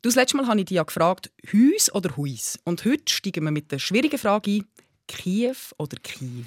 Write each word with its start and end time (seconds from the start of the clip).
Du, 0.00 0.08
das 0.10 0.14
letzte 0.14 0.36
Mal 0.36 0.46
habe 0.46 0.60
ich 0.60 0.66
dich 0.66 0.76
ja 0.76 0.84
gefragt, 0.84 1.32
Hüs 1.44 1.92
oder 1.92 2.16
Huis? 2.16 2.56
Und 2.62 2.84
heute 2.84 3.12
steigen 3.12 3.44
wir 3.44 3.50
mit 3.50 3.72
der 3.72 3.80
schwierigen 3.80 4.16
Frage 4.16 4.50
ein, 4.52 4.64
Kiew 5.08 5.56
oder 5.76 5.96
Kiew? 6.00 6.44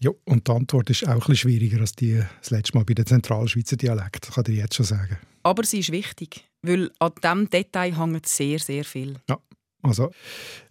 Ja, 0.00 0.10
und 0.24 0.48
die 0.48 0.52
Antwort 0.52 0.90
ist 0.90 1.04
auch 1.04 1.10
ein 1.10 1.18
bisschen 1.18 1.36
schwieriger 1.36 1.78
als 1.80 1.92
die 1.92 2.20
das 2.40 2.50
letzte 2.50 2.76
Mal 2.76 2.84
bei 2.84 2.94
den 2.94 3.06
Zentralschweizer 3.06 3.76
Dialekt, 3.76 4.26
das 4.26 4.34
kann 4.34 4.44
ich 4.48 4.56
jetzt 4.56 4.74
schon 4.74 4.86
sagen. 4.86 5.16
Aber 5.44 5.62
sie 5.62 5.78
ist 5.78 5.92
wichtig, 5.92 6.44
weil 6.62 6.90
an 6.98 7.12
diesem 7.22 7.50
Detail 7.50 7.96
hängt 7.96 8.26
sehr, 8.26 8.58
sehr 8.58 8.84
viel. 8.84 9.14
Ja, 9.28 9.38
also 9.82 10.10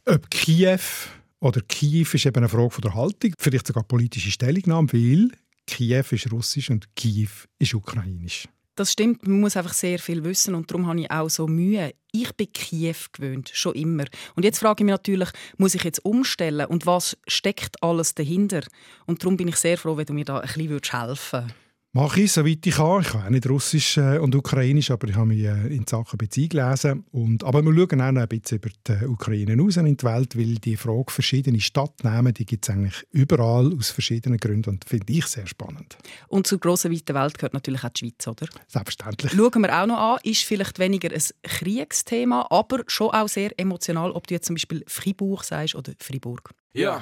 ob 0.05 0.29
Kiew 0.29 0.81
oder 1.39 1.61
Kiew 1.61 2.07
ist 2.11 2.25
eben 2.25 2.37
eine 2.37 2.49
Frage 2.49 2.71
von 2.71 2.81
der 2.81 2.93
Haltung, 2.93 3.33
vielleicht 3.39 3.67
sogar 3.67 3.83
politische 3.83 4.31
Stellungnahme, 4.31 4.91
weil 4.91 5.29
Kiew 5.65 6.03
ist 6.11 6.29
russisch 6.29 6.69
und 6.71 6.93
Kiew 6.93 7.29
ist 7.57 7.73
ukrainisch. 7.73 8.49
Das 8.81 8.93
stimmt, 8.93 9.27
man 9.27 9.41
muss 9.41 9.55
einfach 9.55 9.73
sehr 9.73 9.99
viel 9.99 10.23
wissen 10.23 10.55
und 10.55 10.71
darum 10.71 10.87
habe 10.87 11.01
ich 11.01 11.11
auch 11.11 11.29
so 11.29 11.45
Mühe. 11.45 11.93
Ich 12.11 12.35
bin 12.35 12.51
Kiew 12.51 12.95
gewöhnt, 13.13 13.51
schon 13.53 13.75
immer. 13.75 14.05
Und 14.35 14.41
jetzt 14.41 14.57
frage 14.57 14.81
ich 14.81 14.85
mich 14.85 14.93
natürlich, 14.93 15.29
muss 15.57 15.75
ich 15.75 15.83
jetzt 15.83 16.03
umstellen 16.03 16.65
und 16.65 16.87
was 16.87 17.15
steckt 17.27 17.83
alles 17.83 18.15
dahinter? 18.15 18.61
Und 19.05 19.21
darum 19.21 19.37
bin 19.37 19.49
ich 19.49 19.57
sehr 19.57 19.77
froh, 19.77 19.97
wenn 19.97 20.07
du 20.07 20.13
mir 20.13 20.25
da 20.25 20.39
ein 20.39 20.47
bisschen 20.47 20.67
helfen 20.67 21.43
würdest. 21.43 21.60
Mache 21.93 22.21
ich, 22.21 22.31
soweit 22.31 22.65
ich 22.65 22.75
kann. 22.75 23.01
Ich 23.01 23.09
kann 23.09 23.25
auch 23.25 23.29
nicht 23.29 23.49
Russisch 23.49 23.97
äh, 23.97 24.17
und 24.17 24.33
Ukrainisch, 24.33 24.91
aber 24.91 25.09
ich 25.09 25.15
habe 25.15 25.25
mich 25.25 25.43
äh, 25.43 25.75
in 25.75 25.85
Sachen 25.85 26.17
Beziehung 26.17 26.47
gelesen. 26.47 27.03
Und, 27.11 27.43
aber 27.43 27.61
wir 27.61 27.73
schauen 27.73 28.01
auch 28.01 28.11
noch 28.13 28.21
ein 28.21 28.27
bisschen 28.29 28.59
über 28.59 28.69
die 28.87 29.05
Ukraine 29.07 29.61
raus 29.61 29.75
in 29.75 29.97
die 29.97 30.05
Welt, 30.05 30.37
weil 30.37 30.55
die 30.55 30.77
Frage 30.77 31.11
verschiedene 31.11 31.59
Stadtnamen, 31.59 32.33
die 32.33 32.45
gibt 32.45 32.63
es 32.63 32.73
eigentlich 32.73 33.05
überall 33.11 33.75
aus 33.77 33.89
verschiedenen 33.89 34.37
Gründen 34.37 34.69
und 34.69 34.85
finde 34.85 35.11
ich 35.11 35.25
sehr 35.25 35.45
spannend. 35.47 35.97
Und 36.29 36.47
zur 36.47 36.59
grossen, 36.59 36.93
weiten 36.93 37.13
Welt 37.13 37.37
gehört 37.37 37.53
natürlich 37.53 37.83
auch 37.83 37.89
die 37.89 38.05
Schweiz, 38.07 38.25
oder? 38.25 38.47
Selbstverständlich. 38.69 39.33
Schauen 39.33 39.61
wir 39.61 39.81
auch 39.81 39.85
noch 39.85 39.97
an, 39.97 40.19
ist 40.23 40.43
vielleicht 40.43 40.79
weniger 40.79 41.11
ein 41.11 41.23
Kriegsthema, 41.43 42.47
aber 42.49 42.83
schon 42.87 43.09
auch 43.09 43.27
sehr 43.27 43.51
emotional, 43.59 44.11
ob 44.11 44.27
du 44.27 44.35
jetzt 44.35 44.47
zum 44.47 44.55
Beispiel 44.55 44.81
Fribourg 44.87 45.43
sagst 45.43 45.75
oder 45.75 45.91
Fribourg. 45.99 46.51
Ja. 46.73 47.01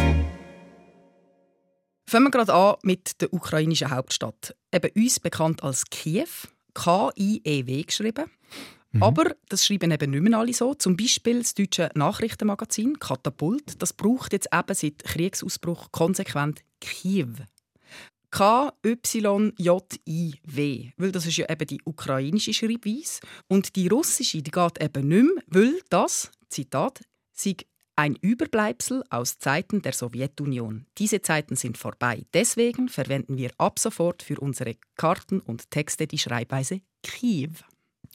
Fangen 2.11 2.25
wir 2.25 2.31
gerade 2.31 2.53
an 2.53 2.75
mit 2.83 3.21
der 3.21 3.33
ukrainischen 3.33 3.89
Hauptstadt. 3.89 4.53
Eben 4.73 4.91
uns 4.97 5.21
bekannt 5.21 5.63
als 5.63 5.85
Kiew, 5.85 6.27
K-I-E-W 6.73 7.83
geschrieben. 7.83 8.25
Mhm. 8.91 9.01
Aber 9.01 9.33
das 9.47 9.65
schreiben 9.65 9.91
eben 9.91 10.11
nicht 10.11 10.21
mehr 10.21 10.37
alle 10.37 10.53
so. 10.53 10.73
Zum 10.73 10.97
Beispiel 10.97 11.39
das 11.39 11.53
deutsche 11.53 11.89
Nachrichtenmagazin 11.95 12.99
Katapult. 12.99 13.81
Das 13.81 13.93
braucht 13.93 14.33
jetzt 14.33 14.49
eben 14.53 14.75
seit 14.75 15.05
Kriegsausbruch 15.05 15.93
konsequent 15.93 16.59
Kiew. 16.81 17.29
K-Y-J-I-W. 18.29 19.61
Weil 20.97 21.11
das 21.13 21.25
ist 21.25 21.37
ja 21.37 21.49
eben 21.49 21.67
die 21.67 21.81
ukrainische 21.85 22.53
Schreibweise. 22.53 23.21
Und 23.47 23.77
die 23.77 23.87
russische, 23.87 24.41
die 24.41 24.51
geht 24.51 24.83
eben 24.83 25.07
nicht 25.07 25.23
mehr, 25.23 25.43
weil 25.47 25.79
das, 25.87 26.29
Zitat, 26.49 27.05
sei 27.31 27.55
ein 28.01 28.15
Überbleibsel 28.15 29.03
aus 29.11 29.37
Zeiten 29.37 29.83
der 29.83 29.93
Sowjetunion. 29.93 30.87
Diese 30.97 31.21
Zeiten 31.21 31.55
sind 31.55 31.77
vorbei. 31.77 32.25
Deswegen 32.33 32.89
verwenden 32.89 33.37
wir 33.37 33.51
ab 33.59 33.77
sofort 33.77 34.23
für 34.23 34.39
unsere 34.39 34.77
Karten 34.97 35.39
und 35.39 35.69
Texte 35.69 36.07
die 36.07 36.17
Schreibweise 36.17 36.81
Kiew. 37.03 37.51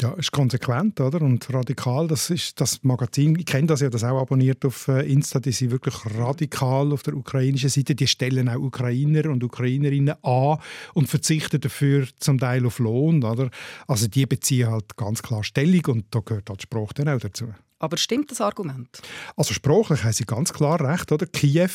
Ja, 0.00 0.12
ist 0.14 0.32
konsequent 0.32 1.00
oder? 1.00 1.22
und 1.22 1.48
radikal. 1.54 2.08
Das 2.08 2.30
ist 2.30 2.60
das 2.60 2.82
Magazin. 2.82 3.38
Ich 3.38 3.46
kenne 3.46 3.68
das 3.68 3.80
ja, 3.80 3.88
das 3.88 4.02
auch 4.02 4.20
abonniert 4.20 4.64
auf 4.64 4.88
äh, 4.88 5.08
Insta. 5.08 5.38
Die 5.38 5.52
sind 5.52 5.70
wirklich 5.70 5.94
radikal 6.18 6.92
auf 6.92 7.04
der 7.04 7.14
ukrainischen 7.14 7.70
Seite. 7.70 7.94
Die 7.94 8.08
stellen 8.08 8.48
auch 8.48 8.58
Ukrainer 8.58 9.30
und 9.30 9.44
Ukrainerinnen 9.44 10.16
an 10.24 10.58
und 10.94 11.08
verzichten 11.08 11.60
dafür 11.60 12.08
zum 12.18 12.38
Teil 12.38 12.66
auf 12.66 12.80
Lohn. 12.80 13.22
Oder? 13.22 13.50
Also 13.86 14.08
die 14.08 14.26
beziehen 14.26 14.66
halt 14.66 14.96
ganz 14.96 15.22
klar 15.22 15.44
Stellung 15.44 15.86
und 15.86 16.06
da 16.10 16.18
gehört 16.24 16.50
halt 16.50 16.62
Spruch 16.62 16.92
dann 16.92 17.08
auch 17.08 17.20
dazu. 17.20 17.54
Aber 17.78 17.96
stimmt 17.96 18.30
das 18.30 18.40
Argument? 18.40 18.88
Also 19.36 19.52
sprachlich 19.52 20.02
haben 20.02 20.12
Sie 20.12 20.24
ganz 20.24 20.52
klar 20.52 20.80
recht. 20.80 21.12
Oder? 21.12 21.26
Kiew, 21.26 21.70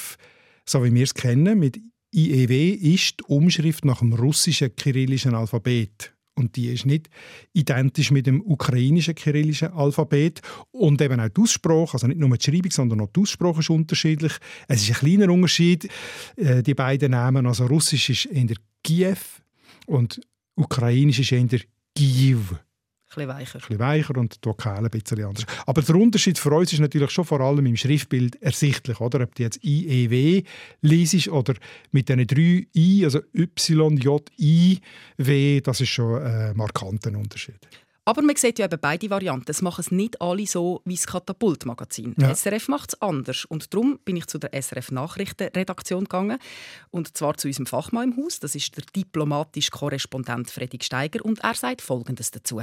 so 0.65 0.83
wie 0.83 0.93
wir 0.93 1.03
es 1.03 1.13
kennen, 1.13 1.59
mit 1.59 1.79
IEW 2.13 2.73
ist 2.73 3.19
die 3.19 3.23
Umschrift 3.25 3.85
nach 3.85 3.99
dem 3.99 4.13
russischen 4.13 4.75
kyrillischen 4.75 5.35
Alphabet. 5.35 6.13
Und 6.33 6.55
die 6.55 6.67
ist 6.67 6.85
nicht 6.85 7.09
identisch 7.53 8.09
mit 8.09 8.25
dem 8.25 8.41
ukrainischen 8.41 9.15
kyrillischen 9.15 9.73
Alphabet. 9.73 10.41
Und 10.71 11.01
eben 11.01 11.19
auch 11.19 11.29
die 11.29 11.41
Aussprache, 11.41 11.93
also 11.93 12.07
nicht 12.07 12.19
nur 12.19 12.35
die 12.35 12.43
Schreibung, 12.43 12.71
sondern 12.71 13.01
auch 13.01 13.09
die 13.15 13.21
Aussprache 13.21 13.59
ist 13.59 13.69
unterschiedlich. 13.69 14.33
Es 14.67 14.81
ist 14.81 14.89
ein 14.89 14.95
kleiner 14.95 15.31
Unterschied, 15.31 15.89
äh, 16.37 16.63
die 16.63 16.73
beiden 16.73 17.11
Namen. 17.11 17.45
Also 17.45 17.65
Russisch 17.65 18.09
ist 18.09 18.25
in 18.25 18.47
der 18.47 18.57
Kiew 18.83 19.17
und 19.85 20.21
Ukrainisch 20.55 21.19
ist 21.19 21.31
in 21.31 21.47
der 21.47 21.61
Kiew 21.95 22.39
bisschen 23.15 23.27
weicher. 23.29 23.55
Ein 23.55 23.61
bisschen 23.61 23.79
weicher 23.79 24.17
und 24.17 24.43
die 24.43 24.49
Vokale 24.49 24.87
ein 24.87 24.89
bisschen 24.89 25.23
anders. 25.23 25.45
Aber 25.65 25.81
der 25.81 25.95
Unterschied 25.95 26.37
für 26.37 26.51
uns 26.51 26.73
ist 26.73 26.79
natürlich 26.79 27.11
schon 27.11 27.25
vor 27.25 27.41
allem 27.41 27.65
im 27.65 27.77
Schriftbild 27.77 28.41
ersichtlich, 28.41 28.99
oder? 28.99 29.21
Ob 29.21 29.35
die 29.35 29.43
jetzt 29.43 29.63
IEW 29.63 30.43
liest 30.81 31.27
oder 31.27 31.55
mit 31.91 32.09
diesen 32.09 32.27
drei 32.27 32.67
I, 32.75 33.03
also 33.05 33.19
Y, 33.33 33.97
J, 33.97 34.31
I, 34.39 34.79
W, 35.17 35.61
das 35.61 35.81
ist 35.81 35.89
schon 35.89 36.21
ein 36.21 36.55
markanter 36.55 37.11
Unterschied. 37.17 37.59
Aber 38.03 38.23
man 38.23 38.35
sieht 38.35 38.57
ja 38.57 38.65
eben 38.65 38.79
beide 38.81 39.09
Varianten. 39.09 39.51
Es 39.51 39.61
machen 39.61 39.81
es 39.81 39.91
nicht 39.91 40.19
alle 40.21 40.47
so 40.47 40.81
wie 40.85 40.95
das 40.95 41.05
Katapult-Magazin. 41.05 42.15
Ja. 42.17 42.33
SRF 42.33 42.67
macht 42.67 42.93
es 42.93 43.01
anders. 43.01 43.45
Und 43.45 43.73
darum 43.73 43.99
bin 44.03 44.15
ich 44.17 44.25
zu 44.25 44.39
der 44.39 44.59
SRF-Nachrichtenredaktion 44.59 46.05
gegangen. 46.05 46.39
Und 46.89 47.15
zwar 47.15 47.37
zu 47.37 47.47
unserem 47.47 47.67
Fachmann 47.67 48.11
im 48.11 48.17
Haus. 48.17 48.39
Das 48.39 48.55
ist 48.55 48.75
der 48.75 48.85
diplomatische 48.95 49.69
Korrespondent 49.69 50.49
Fredrik 50.49 50.83
Steiger. 50.83 51.23
Und 51.23 51.39
er 51.43 51.53
sagt 51.53 51.81
Folgendes 51.81 52.31
dazu. 52.31 52.61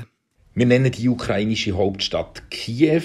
Wir 0.59 0.67
nennen 0.67 0.91
die 0.91 1.09
ukrainische 1.09 1.77
Hauptstadt 1.77 2.51
Kiew. 2.51 3.05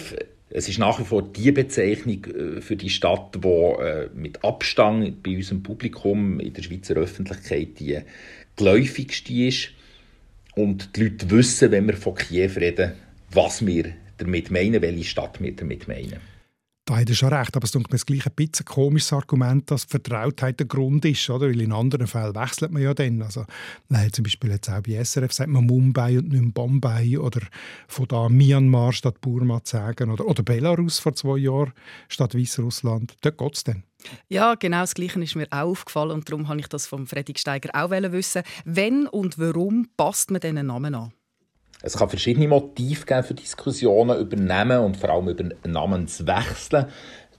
Es 0.50 0.68
ist 0.70 0.80
nach 0.80 1.00
wie 1.00 1.04
vor 1.04 1.22
die 1.22 1.52
Bezeichnung 1.52 2.26
äh, 2.26 2.62
für 2.62 2.76
die 2.76 2.90
Stadt, 2.90 3.36
die 3.36 3.48
äh, 3.48 4.10
mit 4.16 4.44
Abstand 4.44 5.22
bei 5.22 5.36
unserem 5.36 5.62
Publikum 5.62 6.40
in 6.40 6.52
der 6.52 6.64
Schweizer 6.64 6.96
Öffentlichkeit 6.96 7.80
die 7.80 8.00
geläufigste 8.56 9.32
ist. 9.34 9.70
Und 10.56 10.96
die 10.96 11.04
Leute 11.04 11.30
wissen, 11.30 11.70
wenn 11.70 11.86
wir 11.86 11.96
von 11.96 12.16
Kiew 12.16 12.54
reden, 12.56 12.94
was 13.30 13.64
wir 13.64 13.94
damit 14.18 14.50
meinen, 14.50 14.82
welche 14.82 15.04
Stadt 15.04 15.40
wir 15.40 15.56
damit 15.56 15.88
meinen. 15.88 16.22
Da 16.86 16.98
hat 16.98 17.08
er 17.08 17.16
schon 17.16 17.34
recht, 17.34 17.56
aber 17.56 17.64
es 17.64 17.74
ist 17.74 17.86
das 17.90 18.06
gleiche 18.06 18.30
ein 18.30 18.36
bisschen 18.36 18.66
komisches 18.66 19.14
Argument, 19.14 19.72
dass 19.72 19.86
Vertrautheit 19.86 20.60
der 20.60 20.68
Grund 20.68 21.06
ist, 21.06 21.30
oder? 21.30 21.48
Weil 21.48 21.62
in 21.62 21.72
anderen 21.72 22.08
Fällen 22.08 22.36
wechselt 22.36 22.72
man 22.72 22.82
ja 22.82 22.94
dann. 22.94 23.22
Also, 23.22 23.46
nein, 23.88 24.12
zum 24.12 24.24
Beispiel 24.24 24.52
jetzt 24.52 24.70
auch 24.70 24.82
bei 24.82 25.02
SRF 25.02 25.32
sagt 25.32 25.50
man 25.50 25.66
Mumbai 25.66 26.18
und 26.18 26.28
nicht 26.28 26.54
Bombay 26.54 27.18
oder 27.18 27.40
von 27.88 28.08
da 28.10 28.28
Myanmar 28.28 28.92
statt 28.92 29.22
Burma 29.22 29.64
zu 29.64 29.78
sagen 29.78 30.12
oder, 30.12 30.28
oder 30.28 30.44
Belarus 30.44 31.00
vor 31.00 31.16
zwei 31.16 31.38
Jahren 31.38 31.72
statt 32.10 32.36
Weißrussland. 32.36 33.16
Dort 33.22 33.38
geht 33.38 33.56
es 33.56 33.64
dann. 33.64 33.84
Ja, 34.28 34.56
genau 34.56 34.82
das 34.82 34.94
Gleiche 34.94 35.24
ist 35.24 35.36
mir 35.36 35.48
auch 35.52 35.70
aufgefallen 35.70 36.12
und 36.12 36.30
darum 36.30 36.50
habe 36.50 36.60
ich 36.60 36.68
das 36.68 36.86
vom 36.86 37.08
Fredrik 37.08 37.40
Steiger 37.40 37.70
auch 37.74 37.92
wissen. 37.92 38.44
Wenn 38.66 39.08
und 39.08 39.40
warum 39.40 39.88
passt 39.96 40.32
man 40.32 40.42
diesen 40.42 40.66
Namen 40.66 40.96
an? 40.96 41.14
Es 41.86 41.98
kann 41.98 42.08
verschiedene 42.08 42.48
Motive 42.48 43.06
geben 43.06 43.24
für 43.24 43.34
Diskussionen 43.34 44.18
über 44.18 44.38
Namen 44.38 44.80
und 44.80 44.96
vor 44.96 45.10
allem 45.10 45.28
über 45.28 45.44
Namenswechsel. 45.68 46.88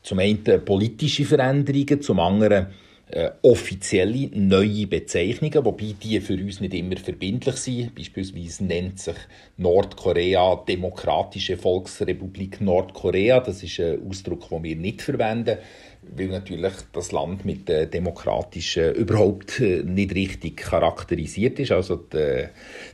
Zum 0.03 0.19
einen 0.19 0.63
politische 0.67 1.25
Veränderungen, 1.25 2.03
zum 2.03 2.21
anderen 2.21 2.67
äh, 3.09 3.31
offizielle 3.41 4.29
neue 4.35 4.87
Bezeichnungen, 4.87 5.65
wobei 5.65 5.95
die 6.03 6.21
für 6.21 6.35
uns 6.35 6.61
nicht 6.61 6.75
immer 6.75 6.99
verbindlich 6.99 7.57
sind. 7.57 7.95
Beispielsweise 7.95 8.67
nennt 8.67 8.99
sich 8.99 9.17
Nordkorea 9.57 10.63
Demokratische 10.69 11.57
Volksrepublik 11.57 12.61
Nordkorea. 12.61 13.41
Das 13.41 13.63
ist 13.63 13.81
ein 13.81 14.07
Ausdruck, 14.07 14.51
den 14.51 14.63
wir 14.63 14.77
nicht 14.77 15.01
verwenden, 15.01 15.57
weil 16.03 16.29
natürlich 16.29 16.75
das 16.93 17.13
Land 17.13 17.47
mit 17.47 17.71
äh, 17.71 17.89
demokratischen 17.89 18.93
überhaupt 18.95 19.59
äh, 19.61 19.83
nicht 19.85 20.15
richtig 20.15 20.59
charakterisiert 20.59 21.59
ist. 21.61 21.73
Also 21.73 21.97
der, 21.97 22.51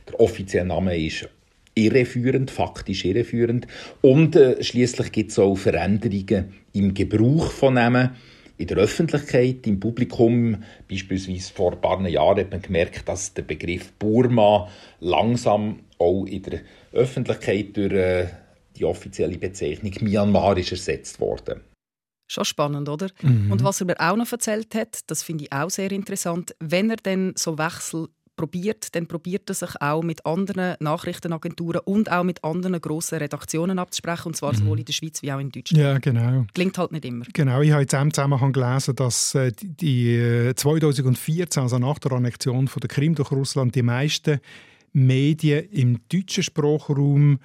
der 0.07 0.17
offizielle 0.17 0.67
Name 0.67 0.97
ist 0.97 1.27
irreführend, 1.75 2.51
faktisch 2.51 3.05
irreführend. 3.05 3.67
Und 4.01 4.35
äh, 4.35 4.63
schließlich 4.63 5.11
gibt 5.11 5.31
es 5.31 5.39
auch 5.39 5.55
Veränderungen 5.55 6.53
im 6.73 6.93
Gebrauch 6.93 7.51
von 7.51 7.75
Namen 7.75 8.11
in 8.57 8.67
der 8.67 8.77
Öffentlichkeit, 8.77 9.65
im 9.65 9.79
Publikum. 9.79 10.63
Beispielsweise 10.89 11.53
vor 11.53 11.73
ein 11.73 11.81
paar 11.81 12.07
Jahren 12.07 12.39
hat 12.39 12.51
man 12.51 12.61
gemerkt, 12.61 13.07
dass 13.07 13.33
der 13.33 13.43
Begriff 13.43 13.91
Burma 13.93 14.69
langsam 14.99 15.79
auch 15.97 16.25
in 16.25 16.43
der 16.43 16.61
Öffentlichkeit 16.93 17.75
durch 17.75 17.93
äh, 17.93 18.27
die 18.75 18.85
offizielle 18.85 19.37
Bezeichnung 19.37 19.93
Myanmar 20.01 20.57
ist 20.57 20.71
ersetzt 20.71 21.19
worden. 21.19 21.61
Schon 22.31 22.45
spannend, 22.45 22.87
oder? 22.87 23.09
Mhm. 23.21 23.51
Und 23.51 23.63
was 23.63 23.81
er 23.81 23.87
mir 23.87 23.99
auch 23.99 24.15
noch 24.15 24.31
erzählt 24.31 24.73
hat, 24.73 24.99
das 25.07 25.21
finde 25.21 25.43
ich 25.45 25.51
auch 25.51 25.69
sehr 25.69 25.91
interessant, 25.91 26.55
wenn 26.59 26.89
er 26.89 26.95
dann 26.95 27.33
so 27.35 27.57
Wechsel 27.57 28.07
probiert, 28.41 28.95
dann 28.95 29.05
probiert 29.05 29.47
er 29.49 29.53
sich 29.53 29.69
auch 29.79 30.01
mit 30.01 30.25
anderen 30.25 30.75
Nachrichtenagenturen 30.79 31.81
und 31.85 32.11
auch 32.11 32.23
mit 32.23 32.43
anderen 32.43 32.81
grossen 32.81 33.19
Redaktionen 33.19 33.77
abzusprechen, 33.77 34.29
und 34.29 34.35
zwar 34.35 34.53
mhm. 34.53 34.57
sowohl 34.57 34.79
in 34.79 34.85
der 34.85 34.93
Schweiz 34.93 35.21
wie 35.21 35.31
auch 35.31 35.39
in 35.39 35.51
Deutschland. 35.51 35.83
Ja, 35.83 35.99
genau. 35.99 36.47
Klingt 36.55 36.75
halt 36.79 36.91
nicht 36.91 37.05
immer. 37.05 37.25
Genau, 37.33 37.61
ich 37.61 37.71
habe 37.71 37.83
in 37.83 37.87
diesem 37.87 38.11
Zusammenhang 38.11 38.51
gelesen, 38.51 38.95
dass 38.95 39.35
äh, 39.35 39.51
die 39.61 40.51
2014, 40.55 41.61
äh, 41.61 41.63
also 41.63 41.77
nach 41.77 41.99
der 41.99 42.13
Annexion 42.13 42.67
von 42.67 42.79
der 42.79 42.89
Krim 42.89 43.13
durch 43.13 43.31
Russland, 43.31 43.75
die 43.75 43.83
meisten 43.83 44.39
Medien 44.91 45.69
im 45.69 45.99
deutschen 46.11 46.41
Sprachraum 46.41 47.37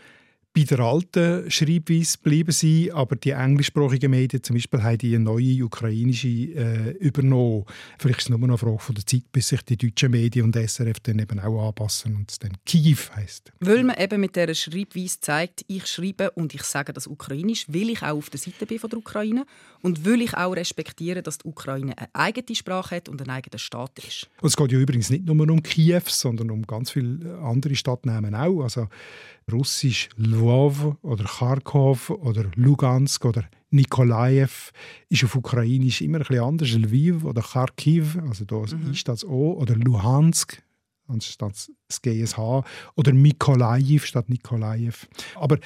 bei 0.57 0.65
der 0.65 0.81
alten 0.81 1.51
Schreibweise 1.51 2.17
bleiben 2.23 2.51
sie, 2.51 2.91
aber 2.91 3.17
die 3.17 3.33
englischsprachigen 3.33 4.11
Medien 4.11 4.43
zum 4.43 4.57
Beispiel 4.57 4.83
haben 4.83 4.97
die 4.97 5.19
neue 5.19 5.63
ukrainische 5.63 6.29
äh, 6.29 6.91
übernommen. 6.93 7.67
Vielleicht 7.99 8.21
ist 8.21 8.25
es 8.25 8.29
nur 8.31 8.39
noch 8.39 8.49
eine 8.49 8.57
Frage 8.57 8.79
von 8.79 8.95
der 8.95 9.05
Zeit, 9.05 9.25
bis 9.33 9.49
sich 9.49 9.61
die 9.61 9.77
deutschen 9.77 10.13
Medien 10.13 10.47
und 10.47 10.57
SRF 10.57 11.01
dann 11.01 11.19
eben 11.19 11.41
auch 11.41 11.69
anpassen 11.69 12.17
und 12.17 12.31
es 12.31 12.39
dann 12.39 12.53
Kiew 12.65 12.97
heisst. 13.15 13.53
Weil 13.61 13.85
man 13.85 13.99
eben 13.99 14.19
mit 14.19 14.35
dieser 14.35 14.55
Schreibweise 14.55 15.21
zeigt, 15.21 15.63
ich 15.69 15.87
schreibe 15.87 16.31
und 16.31 16.55
ich 16.55 16.63
sage 16.63 16.95
das 16.95 17.07
ukrainisch, 17.07 17.67
will 17.69 17.91
ich 17.91 18.01
auch 18.01 18.17
auf 18.17 18.31
der 18.31 18.41
Seite 18.41 18.65
bin 18.65 18.79
von 18.79 18.89
der 18.89 19.01
Ukraine 19.01 19.45
und 19.83 20.07
will 20.07 20.23
ich 20.23 20.33
auch 20.33 20.57
respektieren, 20.57 21.23
dass 21.23 21.37
die 21.37 21.49
Ukraine 21.49 21.99
eine 21.99 22.09
eigene 22.15 22.57
Sprache 22.57 22.97
hat 22.97 23.11
und 23.11 23.21
ein 23.21 23.29
eigener 23.29 23.59
Staat 23.59 23.99
ist. 23.99 24.31
Und 24.41 24.49
es 24.49 24.57
geht 24.57 24.73
ja 24.73 24.79
übrigens 24.79 25.11
nicht 25.11 25.27
nur 25.27 25.39
um 25.39 25.63
Kiew, 25.63 26.01
sondern 26.07 26.51
um 26.51 26.67
ganz 26.67 26.93
viele 26.93 27.39
andere 27.41 27.75
Stadtnamen 27.75 28.35
auch. 28.35 28.63
Also 28.63 28.89
Russisch 29.51 30.09
Lwów 30.17 30.97
oder 31.03 31.25
Kharkov 31.25 32.11
oder 32.11 32.51
Lugansk 32.57 33.25
oder 33.25 33.45
Nikolaev 33.71 34.73
ist 35.09 35.25
auf 35.25 35.37
Ukrainisch 35.37 36.01
immer 36.01 36.19
ein 36.19 36.25
bisschen 36.27 36.45
anders. 36.45 36.73
Lviv 36.73 37.25
oder 37.25 37.43
Kharkiv, 37.43 38.19
also 38.29 38.45
da 38.45 38.57
mhm. 38.57 38.93
ist 38.93 39.07
das 39.07 39.25
O, 39.25 39.53
oder 39.53 39.75
Luhansk 39.77 40.63
anstatt 41.09 41.69
das 41.89 42.03
GSH 42.03 42.65
oder 42.97 43.13
Mikolaev 43.13 44.05
statt 44.05 44.29
Nikolaev. 44.29 45.07
Aber 45.37 45.59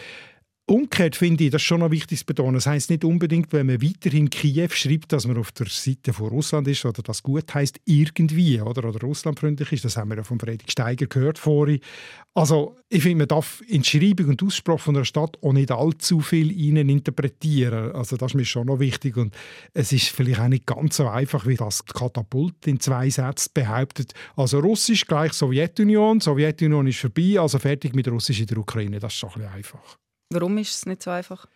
Umgekehrt 0.71 1.17
finde 1.17 1.43
ich 1.43 1.51
das 1.51 1.63
schon 1.63 1.81
noch 1.81 1.91
wichtig 1.91 2.21
zu 2.21 2.25
betonen. 2.25 2.55
Das 2.55 2.67
heißt 2.69 2.91
nicht 2.91 3.05
unbedingt, 3.05 3.53
wenn 3.53 3.67
man 3.67 3.83
weiterhin 3.83 4.31
Kiew 4.31 4.69
schreibt, 4.71 5.13
dass 5.13 5.27
man 5.27 5.37
auf 5.37 5.51
der 5.51 5.67
Seite 5.67 6.13
von 6.13 6.29
Russland 6.29 6.69
ist 6.69 6.85
oder 6.85 7.03
das 7.03 7.25
gut 7.25 7.53
heißt 7.53 7.81
irgendwie 7.87 8.61
oder, 8.61 8.89
oder 8.89 9.01
russlandfreundlich 9.01 9.73
ist. 9.73 9.85
Das 9.85 9.97
haben 9.97 10.11
wir 10.11 10.19
ja 10.19 10.23
von 10.23 10.39
Friedrich 10.39 10.71
Steiger 10.71 11.09
gehört 11.09 11.39
vorhin. 11.39 11.81
Also 12.35 12.77
ich 12.89 13.03
finde, 13.03 13.17
man 13.19 13.27
darf 13.27 13.61
in 13.67 13.83
Schreibung 13.83 14.29
und 14.29 14.45
Aussprache 14.45 14.79
von 14.79 14.95
einer 14.95 15.05
Stadt 15.05 15.39
auch 15.43 15.53
nicht 15.53 15.73
allzu 15.73 16.21
viel 16.21 16.53
ihnen 16.53 16.89
interpretieren. 16.89 17.91
Also 17.91 18.17
das 18.17 18.31
ist 18.31 18.37
mir 18.37 18.45
schon 18.45 18.69
noch 18.69 18.79
wichtig 18.79 19.17
und 19.17 19.35
es 19.75 19.91
ist 19.91 20.11
vielleicht 20.11 20.39
auch 20.39 20.47
nicht 20.47 20.67
ganz 20.67 20.99
so 20.99 21.09
einfach, 21.09 21.49
wie 21.49 21.57
das 21.57 21.85
Katapult 21.85 22.69
in 22.69 22.79
zwei 22.79 23.11
Sätzen 23.11 23.51
behauptet. 23.55 24.13
Also 24.37 24.61
Russisch 24.61 25.05
gleich 25.05 25.33
Sowjetunion, 25.33 26.21
Sowjetunion 26.21 26.87
ist 26.87 27.01
vorbei, 27.01 27.41
also 27.41 27.59
fertig 27.59 27.93
mit 27.97 28.07
Russisch 28.07 28.39
in 28.39 28.47
der 28.47 28.59
Ukraine. 28.59 29.01
Das 29.01 29.15
ist 29.15 29.19
schon 29.19 29.31
ein 29.31 29.41
bisschen 29.41 29.53
einfach. 29.53 29.99
Warum 30.33 30.59
ist 30.59 30.77
es 30.77 30.87
nicht 30.87 31.03
so 31.03 31.11
einfach? 31.11 31.47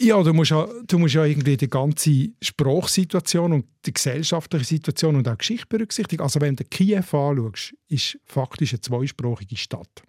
Ja, 0.00 0.20
du 0.22 0.32
musst 0.32 0.50
ja, 0.50 0.68
du 0.86 0.98
musst 0.98 1.14
ja 1.14 1.24
irgendwie 1.24 1.56
die 1.56 1.68
ganze 1.68 2.30
Sprachsituation 2.40 3.52
und 3.52 3.66
die 3.86 3.92
gesellschaftliche 3.92 4.64
Situation 4.64 5.16
und 5.16 5.28
auch 5.28 5.38
Geschichte 5.38 5.66
berücksichtigen. 5.68 6.22
Also 6.22 6.40
wenn 6.40 6.56
du 6.56 6.64
Kiew 6.64 7.04
anschaust, 7.12 7.74
ist 7.88 8.18
faktisch 8.24 8.72
eine 8.72 8.80
zweisprachige 8.80 9.56
Stadt. 9.56 10.02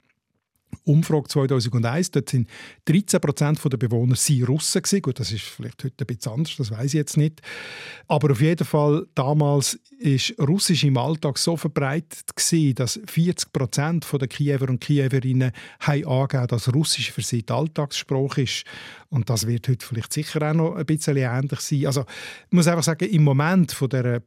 Umfrage 0.84 1.28
2001, 1.28 2.12
dort 2.12 2.30
sind 2.30 2.50
13 2.86 3.22
Prozent 3.22 3.60
der 3.64 3.78
Bewohner 3.78 4.16
sie 4.16 4.44
Russen. 4.44 4.82
Gut, 5.02 5.20
das 5.20 5.32
ist 5.32 5.44
vielleicht 5.44 5.84
heute 5.84 6.04
ein 6.04 6.08
bisschen 6.08 6.34
anders, 6.34 6.56
das 6.58 6.72
weiß 6.72 6.86
ich 6.86 6.94
jetzt 6.94 7.18
nicht. 7.18 7.42
Aber 8.08 8.32
auf 8.32 8.42
jeden 8.42 8.66
Fall 8.66 9.06
damals 9.16 9.80
ist 10.00 10.36
Russisch 10.40 10.84
im 10.84 10.98
Alltag 10.98 11.38
so 11.38 11.56
verbreitet 11.58 12.36
gewesen, 12.36 12.76
dass 12.76 13.00
40 13.06 13.54
Prozent 13.54 14.08
der 14.12 14.28
Kiewer 14.28 14.70
und 14.70 14.80
Kiewerinnen 14.80 15.52
haben 15.80 16.06
angegeben, 16.06 16.48
dass 16.48 16.74
Russisch 16.74 17.12
für 17.12 17.22
sie 17.22 17.44
die 17.44 17.54
Alltagssprache 17.54 18.42
ist. 18.42 18.64
Und 19.10 19.30
das 19.30 19.48
wird 19.48 19.68
heute 19.68 19.86
vielleicht 19.86 20.14
sicher 20.14 20.50
auch 20.50 20.54
noch 20.54 20.76
ein 20.76 20.86
bisschen 20.86 21.18
ähnlich 21.18 21.60
sein. 21.60 21.86
Also 21.86 22.02
ich 22.02 22.52
muss 22.52 22.68
einfach 22.68 22.84
sagen, 22.84 23.10
im 23.10 23.24
Moment 23.24 23.72
von 23.72 23.90
der 23.90 24.24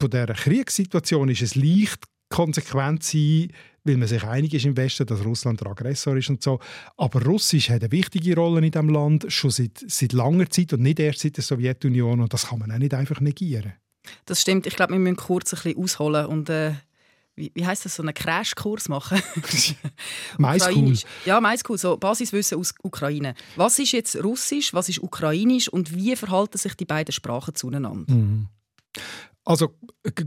von 0.00 0.10
dieser 0.10 0.26
Kriegssituation 0.26 1.28
ist 1.30 1.42
es 1.42 1.54
leicht 1.54 2.04
konsequent 2.28 3.02
sein, 3.02 3.48
weil 3.84 3.96
man 3.96 4.08
sich 4.08 4.24
einig 4.24 4.52
ist 4.54 4.64
im 4.64 4.76
Westen, 4.76 5.06
dass 5.06 5.24
Russland 5.24 5.60
der 5.60 5.68
Aggressor 5.68 6.16
ist 6.16 6.28
und 6.28 6.42
so. 6.42 6.58
Aber 6.96 7.22
Russisch 7.22 7.70
hat 7.70 7.82
eine 7.82 7.92
wichtige 7.92 8.34
Rolle 8.34 8.64
in 8.64 8.70
diesem 8.70 8.88
Land 8.88 9.26
schon 9.28 9.50
seit, 9.50 9.84
seit 9.86 10.12
langer 10.12 10.50
Zeit 10.50 10.72
und 10.72 10.82
nicht 10.82 10.98
erst 10.98 11.20
seit 11.20 11.36
der 11.36 11.44
Sowjetunion 11.44 12.20
und 12.20 12.32
das 12.32 12.48
kann 12.48 12.58
man 12.58 12.72
auch 12.72 12.78
nicht 12.78 12.94
einfach 12.94 13.20
negieren. 13.20 13.74
Das 14.24 14.40
stimmt. 14.40 14.66
Ich 14.66 14.76
glaube, 14.76 14.92
wir 14.92 15.00
müssen 15.00 15.16
kurz 15.16 15.52
ein 15.52 15.60
bisschen 15.62 15.82
ausholen 15.82 16.26
und 16.26 16.50
äh, 16.50 16.74
wie, 17.36 17.52
wie 17.54 17.66
heißt 17.66 17.84
das, 17.84 17.96
so 17.96 18.02
einen 18.02 18.14
Crashkurs 18.14 18.88
machen? 18.88 19.20
Maiskurs. 20.38 21.04
Ja, 21.26 21.40
Maiskurs, 21.40 21.82
so 21.82 21.96
Basiswissen 21.96 22.58
aus 22.58 22.74
Ukraine. 22.82 23.34
Was 23.56 23.78
ist 23.78 23.92
jetzt 23.92 24.16
Russisch, 24.24 24.72
was 24.72 24.88
ist 24.88 25.00
Ukrainisch 25.00 25.68
und 25.68 25.94
wie 25.94 26.16
verhalten 26.16 26.56
sich 26.56 26.74
die 26.74 26.86
beiden 26.86 27.12
Sprachen 27.12 27.54
zueinander? 27.54 28.12
Mhm. 28.12 28.48
Also 29.46 29.72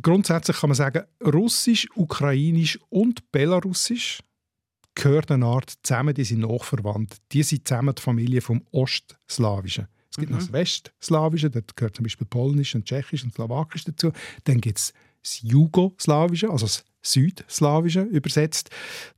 grundsätzlich 0.02 0.58
kann 0.58 0.70
man 0.70 0.76
sagen, 0.76 1.04
Russisch, 1.22 1.88
Ukrainisch 1.96 2.80
und 2.90 3.32
Belarussisch 3.32 4.22
gehören 4.96 5.30
eine 5.30 5.46
Art 5.46 5.74
zusammen, 5.84 6.14
die 6.14 6.24
sind 6.24 6.40
nachverwandt. 6.40 7.18
Die 7.34 7.44
sind 7.44 7.68
zusammen 7.68 7.94
die 7.94 8.02
Familie 8.02 8.42
vom 8.42 8.66
Ostslawischen. 8.72 9.88
Es 10.10 10.18
gibt 10.18 10.32
mhm. 10.32 10.38
noch 10.38 10.44
das 10.44 10.54
Westslawische, 10.54 11.50
da 11.50 11.60
gehört 11.76 11.98
zum 11.98 12.04
Beispiel 12.04 12.28
Polnisch 12.28 12.74
und 12.76 12.86
Tschechisch 12.86 13.24
und 13.24 13.34
Slowakisch 13.34 13.84
dazu. 13.84 14.12
Dann 14.46 14.62
gibt 14.62 14.80
es 14.80 14.94
das 15.22 15.42
Jugoslawische, 15.42 16.50
also 16.50 16.66
das 16.66 16.86
Südslawische 17.02 18.02
übersetzt. 18.04 18.70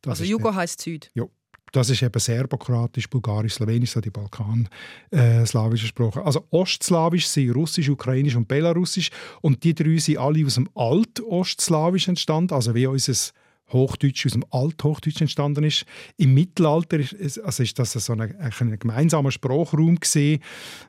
Das 0.02 0.20
also 0.20 0.24
Jugo 0.24 0.54
heißt 0.54 0.82
Süd? 0.82 1.12
Ja. 1.14 1.26
Das 1.72 1.90
ist 1.90 2.02
eben 2.02 2.20
serbokratisch, 2.20 3.10
bulgarisch, 3.10 3.54
slowenisch, 3.54 3.92
so 3.92 4.02
die 4.02 4.10
balkanslawischen 4.10 5.86
äh, 5.86 5.88
Sprachen. 5.88 6.24
Also 6.24 6.46
ostslawisch 6.50 7.28
sind 7.28 7.56
russisch, 7.56 7.90
ukrainisch 7.90 8.36
und 8.36 8.48
belarussisch. 8.48 9.10
Und 9.42 9.64
die 9.64 9.74
drei 9.74 9.98
sind 9.98 10.18
alle 10.18 10.46
aus 10.46 10.56
dem 10.56 10.70
Altostslawisch 10.76 12.10
entstanden, 12.10 12.54
also 12.54 12.76
wie 12.76 12.88
unser 12.88 13.32
Hochdeutsch 13.74 14.26
aus 14.26 14.34
dem 14.34 14.46
Althochdeutsch 14.52 15.22
entstanden 15.22 15.64
ist. 15.64 15.86
Im 16.18 16.34
Mittelalter 16.34 17.00
ist, 17.00 17.40
also 17.40 17.64
ist 17.64 17.80
das 17.80 17.94
so 17.94 18.14
ein, 18.14 18.22
ein 18.22 18.80
gemeinsamer 18.80 19.32
Sprachraum 19.32 20.00
gesehen, 20.00 20.42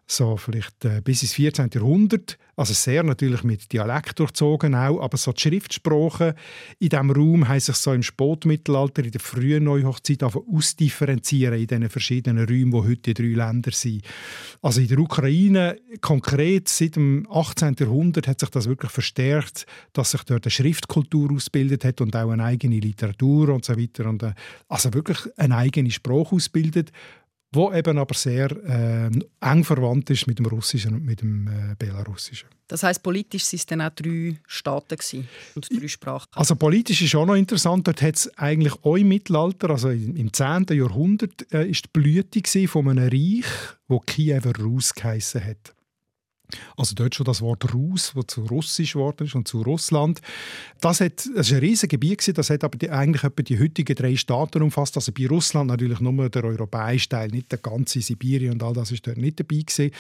so 0.06 0.37
vielleicht 0.37 0.84
äh, 0.84 1.00
bis 1.02 1.23
ins 1.23 1.34
14. 1.34 1.70
Jahrhundert. 1.73 2.39
Also 2.55 2.74
sehr 2.74 3.03
natürlich 3.03 3.44
mit 3.44 3.72
Dialekt 3.72 4.19
durchzogen 4.19 4.74
auch, 4.74 5.01
aber 5.01 5.17
so 5.17 5.32
die 5.32 5.41
Schriftsprache 5.41 6.34
in 6.79 6.91
diesem 6.91 7.10
Raum 7.10 7.48
haben 7.48 7.60
sich 7.60 7.77
so 7.77 7.94
im 7.94 8.03
Spätmittelalter, 8.03 9.03
in 9.05 9.10
der 9.10 9.20
frühen 9.20 9.65
Neuhochzeit 9.65 10.22
ausdifferenzieren 10.22 11.58
in 11.58 11.67
diesen 11.67 11.89
verschiedenen 11.89 12.46
Räumen, 12.46 12.72
wo 12.72 12.84
heute 12.84 13.15
die 13.15 13.15
drei 13.15 13.46
Länder 13.46 13.72
sind. 13.72 14.05
Also 14.60 14.82
in 14.82 14.89
der 14.89 14.98
Ukraine 14.98 15.79
konkret 16.03 16.69
seit 16.69 16.96
dem 16.96 17.27
18. 17.31 17.77
Jahrhundert 17.79 18.29
hat 18.29 18.41
sich 18.41 18.51
das 18.51 18.69
wirklich 18.69 18.93
verstärkt, 18.93 19.67
dass 19.94 20.10
sich 20.10 20.22
dort 20.24 20.44
eine 20.44 20.51
Schriftkultur 20.51 21.32
ausgebildet 21.32 21.84
hat 21.84 22.01
und 22.01 22.15
auch 22.15 22.31
eine 22.31 22.44
eigene 22.44 22.71
Literatur 22.81 23.50
und 23.50 23.64
so 23.64 23.76
weiter. 23.76 24.06
Und, 24.06 24.22
äh, 24.22 24.34
also 24.69 24.93
wirklich 24.94 25.19
eine 25.36 25.56
eigene 25.56 25.91
Sprache 25.91 26.34
ausbildet 26.34 26.93
wo 27.52 27.72
eben 27.72 27.98
aber 27.98 28.14
sehr 28.14 28.50
äh, 28.50 29.10
eng 29.41 29.64
verwandt 29.64 30.08
ist 30.10 30.26
mit 30.26 30.38
dem 30.38 30.46
Russischen 30.46 30.94
und 30.94 31.05
mit 31.05 31.20
dem 31.20 31.46
äh, 31.46 31.74
Belarussischen. 31.79 32.48
Das 32.67 32.82
heißt, 32.82 33.02
politisch 33.02 33.44
waren 33.44 33.56
es 33.56 33.67
dann 33.67 33.81
auch 33.82 33.91
drei 33.91 34.38
Staaten 34.46 34.96
und 35.55 35.69
drei 35.70 35.88
Sprachen? 35.88 36.26
Also 36.32 36.56
politisch 36.56 37.02
ist 37.02 37.14
auch 37.14 37.26
noch 37.26 37.34
interessant, 37.34 37.86
dort 37.86 38.00
hat 38.00 38.17
es 38.17 38.38
eigentlich 38.38 38.72
auch 38.82 38.96
im 38.96 39.08
Mittelalter, 39.08 39.70
also 39.70 39.91
im 39.91 40.32
10. 40.32 40.67
Jahrhundert, 40.70 41.52
äh, 41.52 41.69
ist 41.69 41.84
die 41.84 41.91
Blüte 41.93 42.69
von 42.69 42.88
einem 42.88 43.08
Reich, 43.08 43.44
wo 43.86 44.00
Kiewer 44.00 44.56
Rus 44.58 44.94
geheissen 44.94 45.44
hat. 45.44 45.74
Also 46.77 46.94
dort 46.94 47.15
schon 47.15 47.25
das 47.25 47.41
Wort 47.41 47.73
Rus, 47.73 48.13
das 48.15 48.27
zu 48.29 48.44
Russisch 48.44 48.94
geworden 48.94 49.27
ist 49.27 49.35
und 49.35 49.49
zu 49.49 49.63
Russland. 49.63 50.21
Das, 50.81 51.01
hat, 51.01 51.29
das 51.35 51.49
ist 51.49 51.53
ein 51.53 51.61
riesiges 51.61 51.89
Gebiet, 51.89 52.37
das 52.37 52.51
hat 52.51 52.65
aber 52.65 52.79
die, 52.79 52.91
eigentlich 52.91 53.25
etwa 53.25 53.43
die 53.43 53.59
heutigen 53.59 53.94
drei 53.94 54.17
Staaten 54.17 54.63
umfasst. 54.63 54.97
Also 54.97 55.13
bei 55.13 55.27
Russland 55.27 55.69
natürlich 55.69 56.01
nur 56.01 56.29
der 56.29 56.44
europäische 56.44 57.09
Teil, 57.09 57.29
nicht 57.29 57.51
der 57.51 57.59
ganze 57.59 58.01
Sibirien 58.01 58.53
und 58.55 58.63
all 58.63 58.75
das 58.75 58.91
ist 58.91 59.06
dort 59.06 59.19
nicht 59.19 59.41
dabei 59.41 59.63
gewesen. 59.67 59.91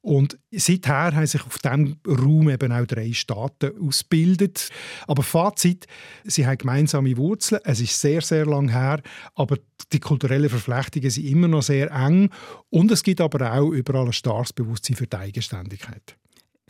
Und 0.00 0.38
seither 0.50 1.14
haben 1.14 1.26
sich 1.26 1.44
auf 1.44 1.58
diesem 1.58 1.96
Raum 2.06 2.50
eben 2.50 2.72
auch 2.72 2.86
drei 2.86 3.12
Staaten 3.12 3.72
ausgebildet. 3.80 4.68
Aber 5.06 5.22
Fazit, 5.22 5.86
sie 6.24 6.46
haben 6.46 6.58
gemeinsame 6.58 7.16
Wurzeln. 7.16 7.60
Es 7.64 7.80
ist 7.80 8.00
sehr, 8.00 8.20
sehr 8.22 8.46
lang 8.46 8.68
her, 8.68 9.02
aber 9.34 9.58
die 9.92 10.00
kulturellen 10.00 10.48
Verflechtungen 10.48 11.10
sind 11.10 11.26
immer 11.26 11.48
noch 11.48 11.62
sehr 11.62 11.90
eng. 11.90 12.30
Und 12.70 12.90
es 12.90 13.02
gibt 13.02 13.20
aber 13.20 13.52
auch 13.52 13.70
überall 13.70 14.06
ein 14.06 14.12
starkes 14.12 14.52
Bewusstsein 14.52 14.96
für 14.96 15.06
die 15.06 15.16
Eigenständigkeit. 15.16 16.01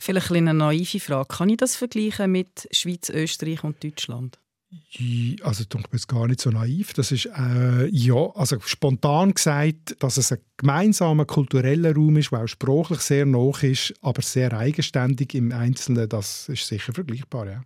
Vielleicht 0.03 0.33
eine 0.33 0.53
naive 0.53 0.99
Frage. 0.99 1.29
Kann 1.29 1.47
ich 1.47 1.55
das 1.55 1.77
vergleichen 1.77 2.29
mit 2.29 2.67
Schweiz, 2.71 3.09
Österreich 3.09 3.63
und 3.63 3.81
Deutschland? 3.81 4.37
Also, 5.41 5.63
ich 5.63 5.69
bin 5.69 5.99
gar 6.09 6.27
nicht 6.27 6.41
so 6.41 6.49
naiv. 6.49 6.91
Das 6.91 7.13
ist, 7.13 7.27
äh, 7.27 7.87
ja, 7.87 8.29
also 8.35 8.59
spontan 8.59 9.33
gesagt, 9.33 9.95
dass 9.99 10.17
es 10.17 10.33
ein 10.33 10.39
gemeinsamer 10.57 11.23
kultureller 11.23 11.95
Raum 11.95 12.17
ist, 12.17 12.33
der 12.33 12.43
auch 12.43 12.47
sprachlich 12.47 12.99
sehr 12.99 13.25
nah 13.25 13.51
ist, 13.61 13.93
aber 14.01 14.21
sehr 14.21 14.51
eigenständig 14.51 15.35
im 15.35 15.53
Einzelnen, 15.53 16.09
das 16.09 16.49
ist 16.49 16.67
sicher 16.67 16.91
vergleichbar, 16.91 17.47
ja. 17.47 17.63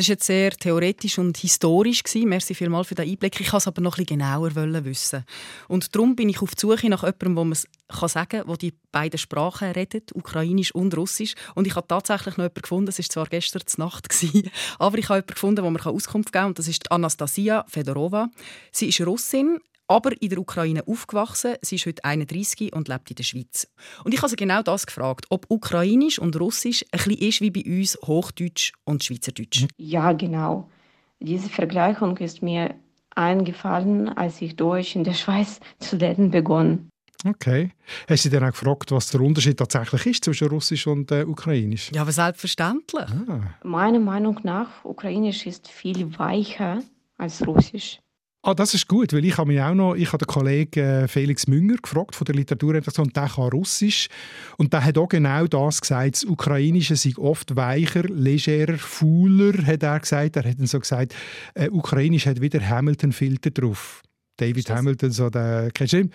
Das 0.00 0.08
war 0.08 0.14
jetzt 0.14 0.24
sehr 0.24 0.52
theoretisch 0.52 1.18
und 1.18 1.36
historisch. 1.36 2.02
Gewesen. 2.02 2.30
Merci 2.30 2.54
vielmals 2.54 2.88
für 2.88 2.94
den 2.94 3.06
Einblick. 3.06 3.38
Ich 3.38 3.52
wollte 3.52 3.58
es 3.58 3.66
aber 3.66 3.82
noch 3.82 3.96
bisschen 3.96 4.18
genauer 4.18 4.54
wissen. 4.54 5.26
Und 5.68 5.94
darum 5.94 6.16
bin 6.16 6.30
ich 6.30 6.40
auf 6.40 6.54
die 6.54 6.60
Suche 6.62 6.88
nach 6.88 7.02
jemandem, 7.02 7.36
wo 7.36 7.44
man 7.44 7.58
kann 7.86 8.08
sagen 8.08 8.28
kann, 8.30 8.46
der 8.46 8.56
die 8.56 8.72
beiden 8.92 9.18
Sprachen 9.18 9.72
redet, 9.72 10.16
Ukrainisch 10.16 10.74
und 10.74 10.96
Russisch. 10.96 11.34
Und 11.54 11.66
ich 11.66 11.76
habe 11.76 11.86
tatsächlich 11.86 12.38
noch 12.38 12.44
jemanden 12.44 12.62
gefunden, 12.62 12.88
es 12.88 12.98
war 12.98 13.04
zwar 13.04 13.26
gestern 13.26 13.62
Nacht, 13.76 14.08
gewesen, 14.08 14.50
aber 14.78 14.96
ich 14.96 15.10
habe 15.10 15.16
jemanden 15.18 15.34
gefunden, 15.34 15.62
der 15.62 15.70
mir 15.70 15.86
Auskunft 15.86 16.32
geben 16.32 16.40
kann. 16.40 16.48
Und 16.48 16.58
das 16.58 16.66
ist 16.66 16.90
Anastasia 16.90 17.66
Fedorova. 17.68 18.30
Sie 18.72 18.88
ist 18.88 19.02
Russin, 19.02 19.58
aber 19.90 20.12
in 20.22 20.30
der 20.30 20.38
Ukraine 20.38 20.86
aufgewachsen. 20.86 21.56
Sie 21.62 21.74
ist 21.74 21.84
heute 21.84 22.04
31 22.04 22.72
und 22.72 22.86
lebt 22.86 23.10
in 23.10 23.16
der 23.16 23.24
Schweiz. 23.24 23.66
Und 24.04 24.14
ich 24.14 24.20
habe 24.20 24.30
sie 24.30 24.36
genau 24.36 24.62
das 24.62 24.86
gefragt, 24.86 25.26
ob 25.30 25.46
Ukrainisch 25.48 26.18
und 26.20 26.38
Russisch 26.38 26.84
ein 26.92 26.98
bisschen 26.98 27.28
ist 27.28 27.40
wie 27.40 27.50
bei 27.50 27.64
uns 27.66 27.98
Hochdeutsch 28.06 28.72
und 28.84 29.02
Schweizerdeutsch. 29.02 29.66
Ja, 29.76 30.12
genau. 30.12 30.70
Diese 31.18 31.48
Vergleichung 31.48 32.16
ist 32.18 32.40
mir 32.40 32.74
eingefallen, 33.16 34.08
als 34.08 34.40
ich 34.40 34.54
Deutsch 34.54 34.94
in 34.94 35.02
der 35.02 35.14
Schweiz 35.14 35.58
zu 35.80 35.96
lernen 35.96 36.30
begonnen. 36.30 36.88
Okay. 37.26 37.72
Hast 38.08 38.24
du 38.24 38.30
dich 38.30 38.38
dann 38.38 38.48
auch 38.48 38.52
gefragt, 38.52 38.92
was 38.92 39.08
der 39.08 39.20
Unterschied 39.20 39.58
tatsächlich 39.58 40.06
ist 40.06 40.24
zwischen 40.24 40.48
Russisch 40.48 40.86
und 40.86 41.10
äh, 41.10 41.24
Ukrainisch? 41.24 41.90
Ja, 41.92 42.02
aber 42.02 42.12
selbstverständlich. 42.12 43.10
Ah. 43.28 43.40
Meiner 43.62 43.98
Meinung 43.98 44.40
nach, 44.44 44.84
Ukrainisch 44.84 45.46
ist 45.46 45.68
viel 45.68 46.18
weicher 46.18 46.82
als 47.18 47.46
Russisch. 47.46 48.00
Ah, 48.42 48.54
das 48.54 48.72
ist 48.72 48.88
gut, 48.88 49.12
weil 49.12 49.26
ich 49.26 49.36
habe 49.36 49.48
mich 49.48 49.60
auch 49.60 49.74
noch, 49.74 49.94
ich 49.94 50.08
habe 50.14 50.24
den 50.24 50.32
Kollegen 50.32 50.80
äh, 50.80 51.08
Felix 51.08 51.46
Münger 51.46 51.76
gefragt 51.76 52.16
von 52.16 52.24
der 52.24 52.34
Literaturredaktion, 52.34 53.10
der 53.10 53.28
kann 53.28 53.50
Russisch 53.50 54.08
und 54.56 54.72
der 54.72 54.82
hat 54.82 54.96
auch 54.96 55.08
genau 55.08 55.46
das 55.46 55.82
gesagt, 55.82 56.14
das 56.14 56.24
Ukrainische 56.24 56.96
sei 56.96 57.12
oft 57.18 57.54
weicher, 57.54 58.04
legerer, 58.04 58.78
fauler, 58.78 59.66
hat 59.66 59.82
er 59.82 60.00
gesagt. 60.00 60.36
Er 60.36 60.44
hat 60.44 60.58
dann 60.58 60.66
so 60.66 60.80
gesagt, 60.80 61.14
äh, 61.52 61.68
Ukrainisch 61.68 62.24
hat 62.24 62.40
wieder 62.40 62.66
Hamilton-Filter 62.66 63.50
drauf. 63.50 64.00
David 64.40 64.70
Hamilton, 64.70 65.10
so 65.10 65.30
der, 65.30 65.70
kennst 65.72 65.92
du 65.92 66.00
ihn? 66.00 66.10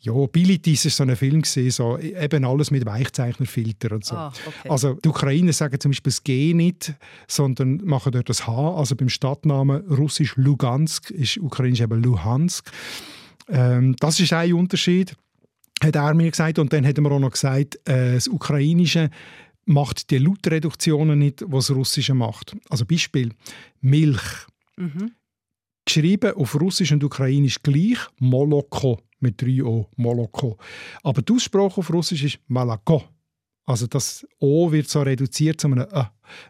Ja, 0.00 0.12
Bilitis 0.26 0.84
war 0.84 0.90
so 0.90 1.02
ein 1.04 1.14
Film, 1.14 1.42
gewesen, 1.42 1.70
so, 1.70 1.96
eben 1.96 2.44
alles 2.44 2.72
mit 2.72 2.84
Weichzeichnerfilter 2.84 3.92
und 3.92 4.04
so. 4.04 4.16
Ah, 4.16 4.32
okay. 4.46 4.68
Also 4.68 4.94
die 4.94 5.08
Ukrainer 5.08 5.52
sagen 5.52 5.78
zum 5.78 5.92
Beispiel 5.92 6.10
das 6.10 6.24
G 6.24 6.54
nicht, 6.54 6.94
sondern 7.28 7.76
machen 7.84 8.10
dort 8.10 8.28
das 8.28 8.44
H. 8.48 8.74
Also 8.74 8.96
beim 8.96 9.08
Stadtnamen 9.08 9.86
russisch 9.86 10.34
Lugansk 10.36 11.12
ist 11.12 11.38
ukrainisch 11.38 11.80
eben 11.80 12.02
Luhansk. 12.02 12.68
Ähm, 13.48 13.94
das 14.00 14.18
ist 14.18 14.32
ein 14.32 14.52
Unterschied, 14.54 15.14
hat 15.80 15.94
er 15.94 16.14
mir 16.14 16.30
gesagt. 16.30 16.58
Und 16.58 16.72
dann 16.72 16.84
hat 16.84 16.98
er 16.98 17.02
mir 17.02 17.12
auch 17.12 17.20
noch 17.20 17.30
gesagt, 17.30 17.76
äh, 17.88 18.14
das 18.14 18.26
Ukrainische 18.26 19.08
macht 19.66 20.10
die 20.10 20.18
Lautreduktionen 20.18 21.18
nicht, 21.18 21.44
was 21.46 21.68
das 21.68 21.76
Russische 21.76 22.14
macht. 22.14 22.56
Also 22.68 22.84
Beispiel 22.84 23.30
Milch. 23.80 24.46
Mhm. 24.76 25.12
Geschrieben 25.84 26.34
auf 26.34 26.60
Russisch 26.60 26.92
und 26.92 27.02
Ukrainisch 27.02 27.62
gleich, 27.62 27.98
Moloko 28.18 29.00
mit 29.20 29.40
3 29.40 29.64
O, 29.64 29.88
Moloko. 29.96 30.58
Aber 31.02 31.22
die 31.22 31.32
Aussprache 31.32 31.78
auf 31.78 31.92
Russisch 31.92 32.24
ist 32.24 32.38
Malako. 32.48 33.04
Also 33.64 33.86
das 33.86 34.26
O 34.38 34.70
wird 34.70 34.88
so 34.88 35.02
reduziert 35.02 35.60
zu 35.60 35.68
einem 35.68 35.86
Ö, 35.92 36.02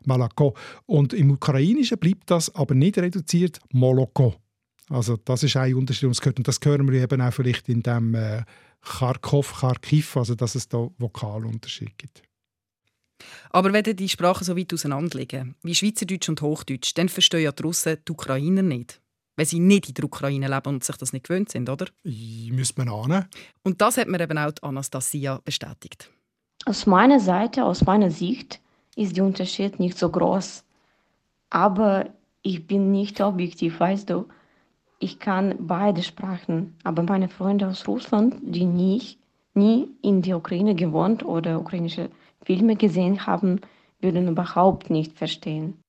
Malako. 0.04 0.56
Und 0.86 1.12
im 1.12 1.30
Ukrainischen 1.30 1.98
bleibt 1.98 2.30
das 2.30 2.54
aber 2.54 2.74
nicht 2.74 2.98
reduziert, 2.98 3.58
Moloko. 3.72 4.34
Also 4.88 5.16
das 5.16 5.42
ist 5.42 5.56
ein 5.56 5.74
Unterschied, 5.74 6.04
und 6.08 6.48
das 6.48 6.58
hören 6.62 6.90
wir 6.90 7.02
eben 7.02 7.20
auch 7.20 7.32
vielleicht 7.32 7.68
in 7.68 7.82
dem 7.82 8.14
äh, 8.14 8.42
Kharkov, 8.82 9.60
Kharkiv, 9.60 10.16
also 10.16 10.34
dass 10.34 10.54
es 10.54 10.68
da 10.68 10.88
Vokalunterschied 10.98 11.96
gibt. 11.96 12.22
Aber 13.50 13.72
wenn 13.72 13.84
die 13.84 14.08
Sprachen 14.08 14.44
so 14.44 14.56
weit 14.56 14.74
auseinander 14.74 15.18
liegen, 15.18 15.54
wie 15.62 15.74
Schweizerdeutsch 15.74 16.28
und 16.28 16.42
Hochdeutsch, 16.42 16.92
dann 16.94 17.08
verstehen 17.08 17.42
ja 17.42 17.52
die 17.52 17.62
Russen 17.62 17.98
die 18.06 18.12
Ukrainer 18.12 18.62
nicht 18.62 19.01
wenn 19.36 19.46
sie 19.46 19.60
nicht 19.60 19.88
in 19.88 19.94
der 19.94 20.04
Ukraine 20.04 20.48
leben 20.48 20.68
und 20.68 20.84
sich 20.84 20.96
das 20.96 21.12
nicht 21.12 21.26
gewöhnt 21.26 21.50
sind, 21.50 21.68
oder? 21.68 21.86
Müsste 22.04 22.84
man 22.84 22.88
ahnen. 22.88 23.26
Und 23.62 23.80
das 23.80 23.96
hat 23.96 24.08
mir 24.08 24.20
eben 24.20 24.38
auch 24.38 24.52
Anastasia 24.62 25.40
bestätigt. 25.44 26.10
Aus 26.64 26.86
meiner 26.86 27.18
Seite, 27.18 27.64
aus 27.64 27.84
meiner 27.84 28.10
Sicht, 28.10 28.60
ist 28.94 29.16
der 29.16 29.24
Unterschied 29.24 29.80
nicht 29.80 29.98
so 29.98 30.10
groß. 30.10 30.64
Aber 31.50 32.10
ich 32.42 32.66
bin 32.66 32.92
nicht 32.92 33.20
objektiv, 33.20 33.80
weißt 33.80 34.10
du. 34.10 34.26
Ich 34.98 35.18
kann 35.18 35.56
beide 35.58 36.02
Sprachen, 36.02 36.76
aber 36.84 37.02
meine 37.02 37.28
Freunde 37.28 37.66
aus 37.66 37.88
Russland, 37.88 38.36
die 38.42 38.64
nie, 38.64 39.18
nie 39.54 39.88
in 40.02 40.22
der 40.22 40.36
Ukraine 40.36 40.74
gewohnt 40.74 41.24
oder 41.24 41.58
ukrainische 41.58 42.10
Filme 42.44 42.76
gesehen 42.76 43.26
haben, 43.26 43.60
würden 44.00 44.28
überhaupt 44.28 44.90
nicht 44.90 45.16
verstehen. 45.18 45.81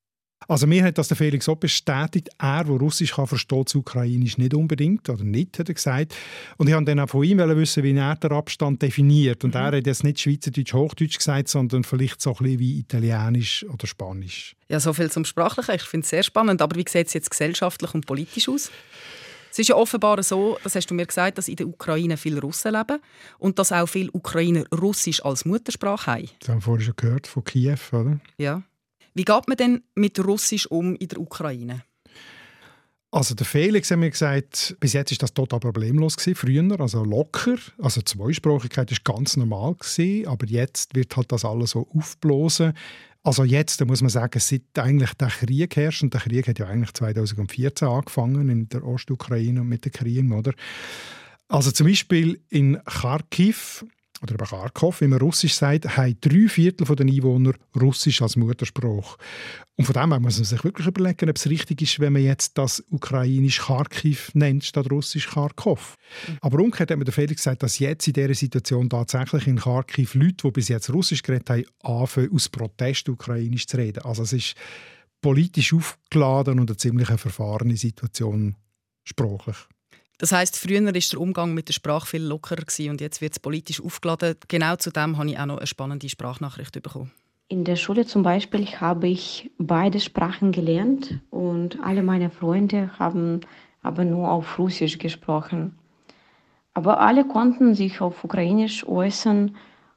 Also 0.48 0.68
mir 0.68 0.84
hat 0.84 0.98
das 0.98 1.08
der 1.08 1.18
Felix 1.18 1.48
auch 1.50 1.56
bestätigt. 1.56 2.30
Er, 2.40 2.64
der 2.64 2.76
Russisch 2.76 3.14
kann, 3.14 3.28
versteht 3.28 3.68
das 3.68 3.76
Ukrainisch 3.76 4.38
nicht 4.38 4.54
unbedingt 4.54 5.10
oder 5.10 5.24
nicht, 5.24 5.60
hat 5.60 5.70
er 5.70 5.74
gesagt. 5.74 6.16
Und 6.58 6.68
ich 6.68 6.74
wollte 6.74 6.86
dann 6.86 7.00
auch 7.00 7.10
von 7.10 7.24
ihm 7.24 7.38
wissen, 7.38 7.84
wie 7.84 7.96
er 7.96 8.16
den 8.16 8.32
Abstand 8.32 8.82
definiert. 8.82 9.44
Und 9.44 9.54
mhm. 9.54 9.62
er 9.62 9.78
hat 9.78 9.86
jetzt 9.86 10.04
nicht 10.04 10.20
Schweizerdeutsch, 10.20 10.74
Hochdeutsch 10.74 11.18
gesagt, 11.18 11.48
sondern 11.48 11.84
vielleicht 11.84 12.22
so 12.22 12.32
ein 12.32 12.38
bisschen 12.38 12.60
wie 12.60 12.80
Italienisch 12.80 13.66
oder 13.72 13.88
Spanisch. 13.88 14.56
Ja, 14.70 14.80
so 14.80 14.94
viel 14.94 15.12
zum 15.12 15.26
Sprachlichen. 15.26 15.76
Ich 15.76 15.84
finde 15.84 16.04
es 16.04 16.10
sehr 16.10 16.24
spannend. 16.24 16.62
Aber 16.62 16.76
wie 16.76 16.86
sieht 16.88 17.08
es 17.08 17.14
jetzt 17.14 17.30
gesellschaftlich 17.30 17.94
und 17.94 18.06
politisch 18.06 18.50
aus? 18.50 18.72
Es 19.52 19.60
ist 19.60 19.70
ja 19.70 19.76
offenbar 19.76 20.24
so, 20.24 20.58
das 20.64 20.74
hast 20.74 20.88
du 20.90 20.96
mir 20.96 21.06
gesagt, 21.06 21.38
dass 21.38 21.48
in 21.48 21.58
der 21.58 21.68
Ukraine 21.68 22.18
viele 22.18 22.42
Russen 22.42 22.74
leben 22.74 22.98
und 23.38 23.60
dass 23.60 23.72
auch 23.72 23.86
viele 23.86 24.10
Ukrainer 24.12 24.64
Russisch 24.74 25.24
als 25.24 25.46
Muttersprache 25.46 26.12
haben. 26.12 26.30
Das 26.40 26.50
haben 26.50 26.58
wir 26.58 26.62
vorhin 26.62 26.86
schon 26.86 26.96
gehört, 26.96 27.28
von 27.28 27.44
Kiew, 27.44 27.78
oder? 27.92 28.20
Ja. 28.40 28.64
Wie 29.14 29.26
geht 29.26 29.48
man 29.48 29.58
denn 29.58 29.84
mit 29.96 30.20
Russisch 30.20 30.66
um 30.68 30.96
in 30.96 31.08
der 31.08 31.20
Ukraine? 31.20 31.84
Also 33.12 33.36
der 33.36 33.46
Felix 33.46 33.92
hat 33.92 34.00
mir 34.00 34.10
gesagt, 34.10 34.76
bis 34.80 34.94
jetzt 34.94 35.12
ist 35.12 35.22
das 35.22 35.36
total 35.36 35.60
problemlos 35.60 36.18
gewesen, 36.18 36.36
früher, 36.36 36.80
also 36.82 37.04
locker, 37.04 37.58
also 37.78 38.02
Zweisprachigkeit 38.02 38.92
ist 38.92 39.04
ganz 39.04 39.38
normal 39.38 39.76
gewesen, 39.76 40.28
aber 40.28 40.48
jetzt 40.48 40.96
wird 40.96 41.16
halt 41.16 41.32
das 41.32 41.46
alles 41.46 41.72
so 41.72 41.88
aufblosen. 41.96 42.74
Also 43.22 43.44
jetzt, 43.44 43.80
da 43.80 43.86
muss 43.86 44.02
man 44.02 44.10
sagen, 44.10 44.40
seit 44.40 44.64
eigentlich 44.80 45.14
der 45.14 45.28
Krieg 45.28 45.76
herrscht, 45.76 46.02
und 46.02 46.14
der 46.16 46.22
Krieg 46.22 46.48
hat 46.48 46.58
ja 46.58 46.66
eigentlich 46.66 46.94
2014 46.94 47.88
angefangen 47.88 48.50
in 48.50 48.68
der 48.70 48.84
Ostukraine 48.84 49.64
mit 49.64 49.86
den 49.86 49.92
Kriegen, 49.92 50.34
oder? 50.34 50.54
Also 51.48 51.70
zum 51.70 51.86
Beispiel 51.86 52.42
in 52.50 52.80
Kharkiv 52.84 53.86
oder 54.24 54.34
eben 54.34 54.46
Kharkov, 54.46 55.02
wie 55.02 55.08
man 55.08 55.20
Russisch 55.20 55.54
sagt, 55.54 55.98
haben 55.98 56.18
drei 56.22 56.48
Viertel 56.48 56.96
der 56.96 57.06
Einwohner 57.06 57.54
Russisch 57.80 58.22
als 58.22 58.36
Muttersprache. 58.36 59.18
Und 59.76 59.86
von 59.86 59.94
dem 59.94 60.12
her 60.12 60.20
muss 60.20 60.38
man 60.38 60.46
sich 60.46 60.64
wirklich 60.64 60.88
überlegen, 60.88 61.30
ob 61.30 61.36
es 61.36 61.50
richtig 61.50 61.82
ist, 61.82 62.00
wenn 62.00 62.14
man 62.14 62.24
jetzt 62.24 62.58
das 62.58 62.84
ukrainisch 62.90 63.60
Kharkiv 63.60 64.34
nennt, 64.34 64.64
statt 64.64 64.90
russisch 64.92 65.30
Kharkov. 65.30 65.96
Mhm. 66.28 66.38
Aber 66.42 66.60
umgekehrt 66.60 66.92
hat 66.92 66.98
mir 66.98 67.06
der 67.06 67.14
Felix 67.14 67.42
gesagt, 67.42 67.64
dass 67.64 67.80
jetzt 67.80 68.08
in 68.08 68.14
dieser 68.14 68.34
Situation 68.34 68.90
tatsächlich 68.90 69.48
in 69.48 69.60
Kharkiv 69.60 70.14
Leute, 70.14 70.36
die 70.46 70.52
bis 70.52 70.70
jetzt 70.70 70.92
Russisch 70.92 71.22
geredet 71.22 71.50
haben, 71.50 71.66
anfangen, 71.82 72.32
aus 72.34 72.50
Protest 72.50 73.10
ukrainisch 73.10 73.68
zu 73.68 73.78
reden. 73.78 74.04
Also 74.04 74.24
es 74.24 74.34
ist 74.34 74.56
politisch 75.22 75.74
aufgeladen 75.74 76.60
und 76.60 76.70
eine 76.70 76.78
ziemlich 76.78 77.08
verfahrene 77.08 77.76
Situation 77.76 78.56
sprachlich. 79.04 79.58
Das 80.18 80.32
heißt, 80.32 80.58
früher 80.58 80.84
war 80.86 80.92
der 80.92 81.20
Umgang 81.20 81.54
mit 81.54 81.70
der 81.70 81.74
Sprache 81.74 82.08
viel 82.08 82.24
lockerer 82.24 82.64
und 82.90 83.02
jetzt 83.02 83.22
wird 83.22 83.34
es 83.34 83.40
politisch 83.40 83.82
aufgeladen. 83.82 84.36
Genau 84.48 84.76
zu 84.76 84.92
dem 84.92 85.18
habe 85.18 85.30
ich 85.30 85.40
auch 85.40 85.46
noch 85.46 85.58
eine 85.58 85.68
spannende 85.68 86.08
Sprachnachricht 86.08 86.82
bekommen. 86.82 87.12
In 87.50 87.66
der 87.66 87.76
Schule 87.76 88.06
zum 88.06 88.24
Beispiel 88.24 88.66
habe 88.68 89.08
ich 89.08 89.52
beide 89.58 90.00
Sprachen 90.00 90.52
gelernt 90.52 91.20
und 91.30 91.80
alle 91.84 92.02
meine 92.02 92.30
Freunde 92.30 92.98
haben 92.98 93.42
aber 93.82 94.06
nur 94.06 94.32
auf 94.32 94.58
Russisch 94.58 94.98
gesprochen. 94.98 95.78
Aber 96.74 97.02
alle 97.02 97.26
konnten 97.26 97.76
sich 97.76 98.02
auf 98.02 98.24
Ukrainisch 98.24 98.88
äußern 98.88 99.56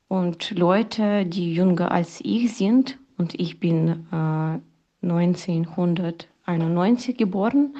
und 0.08 0.50
Leute, 0.50 1.24
die 1.24 1.54
jünger 1.54 1.92
als 1.92 2.20
ich 2.22 2.54
sind, 2.54 2.98
und 3.16 3.40
ich 3.40 3.60
bin 3.60 4.06
äh, 4.12 4.58
1991 5.02 7.16
geboren, 7.16 7.74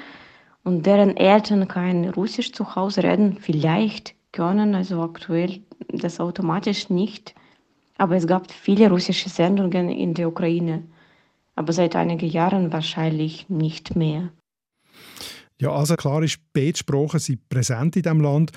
und 0.67 0.85
deren 0.85 1.15
Eltern 1.15 1.65
kein 1.69 2.09
Russisch 2.09 2.51
zu 2.51 2.75
Hause 2.75 3.01
reden, 3.01 3.37
vielleicht 3.39 4.15
können, 4.33 4.75
also 4.75 5.01
aktuell 5.01 5.61
das 5.87 6.19
automatisch 6.19 6.89
nicht. 6.89 7.33
Aber 7.97 8.17
es 8.17 8.27
gab 8.27 8.51
viele 8.51 8.89
russische 8.89 9.29
Sendungen 9.29 9.87
in 9.87 10.13
der 10.13 10.27
Ukraine, 10.27 10.83
aber 11.55 11.71
seit 11.71 11.95
einigen 11.95 12.29
Jahren 12.29 12.73
wahrscheinlich 12.73 13.47
nicht 13.47 13.95
mehr. 13.95 14.33
Ja, 15.57 15.71
also 15.71 15.95
klar 15.95 16.21
ist, 16.21 16.39
beide 16.51 16.77
Sprachen 16.77 17.21
sind 17.21 17.47
präsent 17.47 17.95
in 17.95 18.01
diesem 18.01 18.19
Land. 18.19 18.51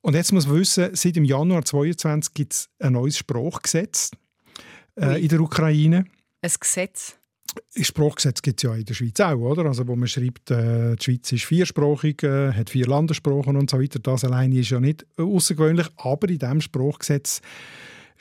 Und 0.00 0.16
jetzt 0.16 0.32
muss 0.32 0.48
man 0.48 0.56
wissen, 0.56 0.90
seit 0.96 1.14
dem 1.14 1.24
Januar 1.24 1.64
2022 1.64 2.34
gibt 2.34 2.52
es 2.54 2.68
ein 2.80 2.94
neues 2.94 3.18
Sprachgesetz 3.18 4.10
äh, 5.00 5.22
in 5.22 5.28
der 5.28 5.40
Ukraine. 5.40 6.06
Ein 6.42 6.50
Gesetz? 6.58 7.21
Spruchgesetz 7.80 8.42
gibt 8.42 8.62
es 8.62 8.68
ja 8.68 8.74
in 8.74 8.84
der 8.84 8.94
Schweiz 8.94 9.20
auch, 9.20 9.36
oder? 9.36 9.66
Also 9.66 9.86
wo 9.86 9.96
man 9.96 10.08
schreibt, 10.08 10.50
äh, 10.50 10.96
die 10.96 11.04
Schweiz 11.04 11.32
ist 11.32 11.44
viersprachig, 11.44 12.22
äh, 12.22 12.52
hat 12.52 12.70
vier 12.70 12.86
Landessprachen 12.86 13.56
und 13.56 13.70
so 13.70 13.80
weiter. 13.80 13.98
Das 13.98 14.24
alleine 14.24 14.58
ist 14.58 14.70
ja 14.70 14.80
nicht 14.80 15.06
außergewöhnlich, 15.16 15.88
aber 15.96 16.28
in 16.28 16.38
diesem 16.38 16.60
Spruchgesetz 16.60 17.40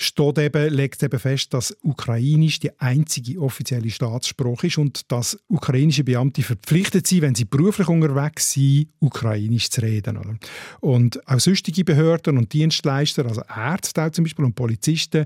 steht 0.01 0.37
eben, 0.39 0.73
legt 0.73 1.03
eben 1.03 1.19
fest, 1.19 1.53
dass 1.53 1.77
Ukrainisch 1.83 2.59
die 2.59 2.77
einzige 2.79 3.39
offizielle 3.39 3.89
Staatssprache 3.89 4.67
ist 4.67 4.77
und 4.77 5.11
dass 5.11 5.37
ukrainische 5.47 6.03
Beamte 6.03 6.41
verpflichtet 6.41 7.07
sind, 7.07 7.21
wenn 7.21 7.35
sie 7.35 7.45
beruflich 7.45 7.87
unterwegs 7.87 8.53
sind, 8.53 8.87
Ukrainisch 8.99 9.69
zu 9.69 9.81
reden. 9.81 10.17
Oder? 10.17 10.37
Und 10.79 11.27
auch 11.27 11.39
sonstige 11.39 11.83
Behörden 11.83 12.37
und 12.37 12.51
Dienstleister, 12.53 13.25
also 13.25 13.41
Ärzte 13.55 14.03
auch 14.03 14.11
zum 14.11 14.23
Beispiel 14.23 14.45
und 14.45 14.55
Polizisten, 14.55 15.25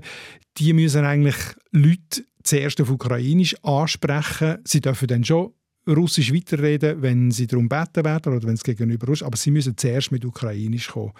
die 0.58 0.72
müssen 0.72 1.04
eigentlich 1.04 1.36
Leute 1.70 2.24
zuerst 2.46 2.80
auf 2.80 2.90
Ukrainisch 2.90 3.56
ansprechen. 3.62 4.58
Sie 4.64 4.80
dürfen 4.80 5.08
dann 5.08 5.24
schon 5.24 5.52
Russisch 5.88 6.34
weiterreden, 6.34 7.00
wenn 7.00 7.30
sie 7.30 7.46
darum 7.46 7.68
beten 7.68 8.04
werden 8.04 8.34
oder 8.34 8.48
wenn 8.48 8.54
es 8.54 8.64
gegenüber 8.64 9.12
ist. 9.12 9.22
Aber 9.22 9.36
sie 9.36 9.52
müssen 9.52 9.76
zuerst 9.76 10.10
mit 10.10 10.24
Ukrainisch 10.24 10.88
kommen. 10.88 11.12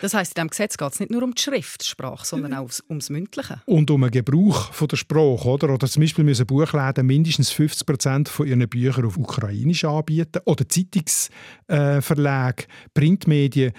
Das 0.00 0.14
heißt, 0.14 0.32
in 0.32 0.34
diesem 0.36 0.48
Gesetz 0.48 0.78
geht 0.78 0.92
es 0.92 1.00
nicht 1.00 1.10
nur 1.10 1.22
um 1.22 1.34
die 1.34 1.42
Schriftsprache, 1.42 2.24
sondern 2.24 2.54
auch 2.54 2.70
ums 2.88 3.10
Mündliche. 3.10 3.60
Und 3.66 3.90
um 3.90 4.00
den 4.00 4.10
Gebrauch 4.10 4.72
von 4.72 4.88
der 4.88 4.96
Sprache. 4.96 5.48
Oder, 5.48 5.74
oder 5.74 5.86
zum 5.86 6.00
Beispiel 6.00 6.24
müssen 6.24 6.46
Buchläden 6.46 7.06
mindestens 7.06 7.50
50 7.50 7.86
Prozent 7.86 8.28
von 8.30 8.46
ihren 8.46 8.66
Büchern 8.66 9.04
auf 9.04 9.18
Ukrainisch 9.18 9.84
anbieten. 9.84 10.40
Oder 10.46 10.66
Zeitungsverlage, 10.66 12.62
äh, 12.62 12.66
Printmedien 12.94 13.72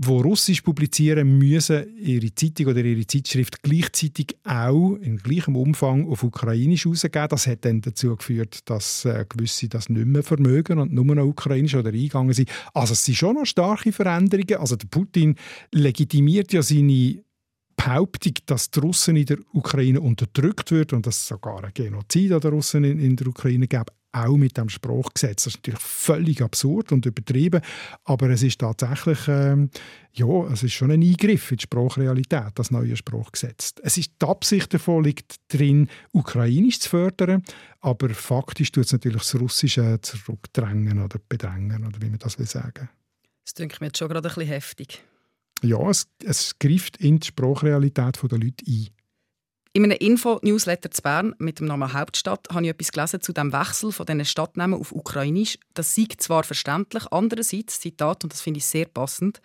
wo 0.00 0.20
Russisch 0.20 0.60
publizieren, 0.60 1.38
müssen 1.38 1.84
ihre 1.98 2.32
Zeitung 2.32 2.66
oder 2.66 2.84
ihre 2.84 3.06
Zeitschrift 3.06 3.62
gleichzeitig 3.62 4.36
auch 4.44 4.94
in 4.94 5.16
gleichem 5.16 5.56
Umfang 5.56 6.08
auf 6.08 6.22
Ukrainisch 6.22 6.84
herausgeben. 6.84 7.26
Das 7.28 7.48
hat 7.48 7.64
dann 7.64 7.80
dazu 7.80 8.14
geführt, 8.14 8.60
dass 8.66 9.04
äh, 9.04 9.24
gewisse 9.28 9.68
das 9.68 9.88
nicht 9.88 10.06
mehr 10.06 10.22
vermögen 10.22 10.78
und 10.78 10.92
nur 10.92 11.04
noch 11.04 11.24
Ukrainisch 11.24 11.74
oder 11.74 11.90
eingegangen 11.90 12.32
sind. 12.32 12.48
Also 12.74 12.92
es 12.92 13.04
sind 13.04 13.16
schon 13.16 13.34
noch 13.34 13.46
starke 13.46 13.90
Veränderungen. 13.90 14.60
Also 14.60 14.76
der 14.76 14.86
Putin 14.86 15.34
legitimiert 15.72 16.52
ja 16.52 16.62
seine 16.62 17.24
Behauptung, 17.76 18.34
dass 18.46 18.70
die 18.70 18.80
Russen 18.80 19.16
in 19.16 19.26
der 19.26 19.38
Ukraine 19.52 20.00
unterdrückt 20.00 20.70
wird 20.70 20.92
und 20.92 21.06
dass 21.06 21.16
es 21.18 21.26
sogar 21.26 21.64
ein 21.64 21.72
Genozid 21.74 22.30
der 22.30 22.50
Russen 22.50 22.84
in, 22.84 23.00
in 23.00 23.16
der 23.16 23.26
Ukraine 23.26 23.66
gab, 23.66 23.90
auch 24.24 24.36
mit 24.36 24.56
dem 24.56 24.68
Sprachgesetz. 24.68 25.44
Das 25.44 25.54
ist 25.54 25.58
natürlich 25.58 25.80
völlig 25.80 26.42
absurd 26.42 26.92
und 26.92 27.06
übertrieben, 27.06 27.60
aber 28.04 28.30
es 28.30 28.42
ist 28.42 28.60
tatsächlich 28.60 29.18
ähm, 29.28 29.70
ja, 30.18 30.46
es 30.52 30.62
ist 30.62 30.72
schon 30.72 30.90
ein 30.90 31.02
Eingriff 31.02 31.50
in 31.50 31.58
die 31.58 31.62
Sprachrealität, 31.62 32.52
das 32.56 32.70
neue 32.70 32.96
Sprachgesetz. 32.96 33.74
Es 33.82 33.96
ist, 33.96 34.12
die 34.20 34.26
Absicht 34.26 34.74
davon 34.74 35.04
liegt 35.04 35.36
darin, 35.48 35.88
Ukrainisch 36.12 36.80
zu 36.80 36.90
fördern, 36.90 37.44
aber 37.80 38.10
faktisch 38.10 38.72
tut 38.72 38.86
es 38.86 38.92
natürlich 38.92 39.22
das 39.22 39.36
Russische 39.36 39.98
zurückdrängen 40.02 40.98
oder 41.02 41.18
bedrängen, 41.28 41.86
oder 41.86 42.00
wie 42.00 42.10
man 42.10 42.18
das 42.18 42.38
will 42.38 42.46
sagen. 42.46 42.88
Das 43.44 43.54
klingt 43.54 43.80
mir 43.80 43.88
jetzt 43.88 43.98
schon 43.98 44.08
gerade 44.08 44.28
ein 44.28 44.34
bisschen 44.34 44.50
heftig. 44.50 45.04
Ja, 45.62 45.88
es, 45.88 46.08
es 46.24 46.58
greift 46.58 46.98
in 46.98 47.20
die 47.20 47.26
Sprachrealität 47.28 48.18
der 48.22 48.38
Leute 48.38 48.64
ein. 48.66 48.88
In 49.72 49.84
einem 49.84 49.98
Info-Newsletter 49.98 50.90
zu 50.90 51.02
Bern 51.02 51.34
mit 51.38 51.60
dem 51.60 51.66
Namen 51.66 51.92
Hauptstadt 51.92 52.48
habe 52.50 52.64
ich 52.64 52.70
etwas 52.70 52.90
gelesen 52.90 53.20
zu 53.20 53.32
dem 53.32 53.52
Wechsel 53.52 53.92
von 53.92 54.06
diesen 54.06 54.24
Stadtnamen 54.24 54.80
auf 54.80 54.92
Ukrainisch. 54.92 55.58
Das 55.74 55.94
sieht 55.94 56.20
zwar 56.20 56.42
verständlich, 56.42 57.04
andererseits, 57.10 57.80
Zitat, 57.80 58.24
und 58.24 58.32
das 58.32 58.40
finde 58.40 58.58
ich 58.58 58.66
sehr 58.66 58.86
passend, 58.86 59.40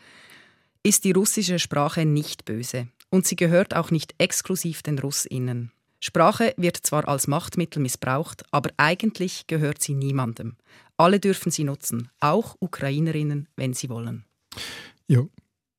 ist 0.81 1.03
die 1.03 1.11
russische 1.11 1.59
Sprache 1.59 2.05
nicht 2.05 2.45
böse 2.45 2.87
und 3.09 3.27
sie 3.27 3.35
gehört 3.35 3.75
auch 3.75 3.91
nicht 3.91 4.15
exklusiv 4.17 4.81
den 4.81 4.97
Russinnen. 4.97 5.71
Sprache 5.99 6.53
wird 6.57 6.77
zwar 6.77 7.07
als 7.07 7.27
Machtmittel 7.27 7.81
missbraucht, 7.81 8.43
aber 8.51 8.71
eigentlich 8.77 9.47
gehört 9.47 9.81
sie 9.81 9.93
niemandem. 9.93 10.57
Alle 10.97 11.19
dürfen 11.19 11.51
sie 11.51 11.63
nutzen, 11.63 12.09
auch 12.19 12.55
Ukrainerinnen, 12.59 13.47
wenn 13.55 13.73
sie 13.73 13.89
wollen. 13.89 14.25
Ja, 15.07 15.21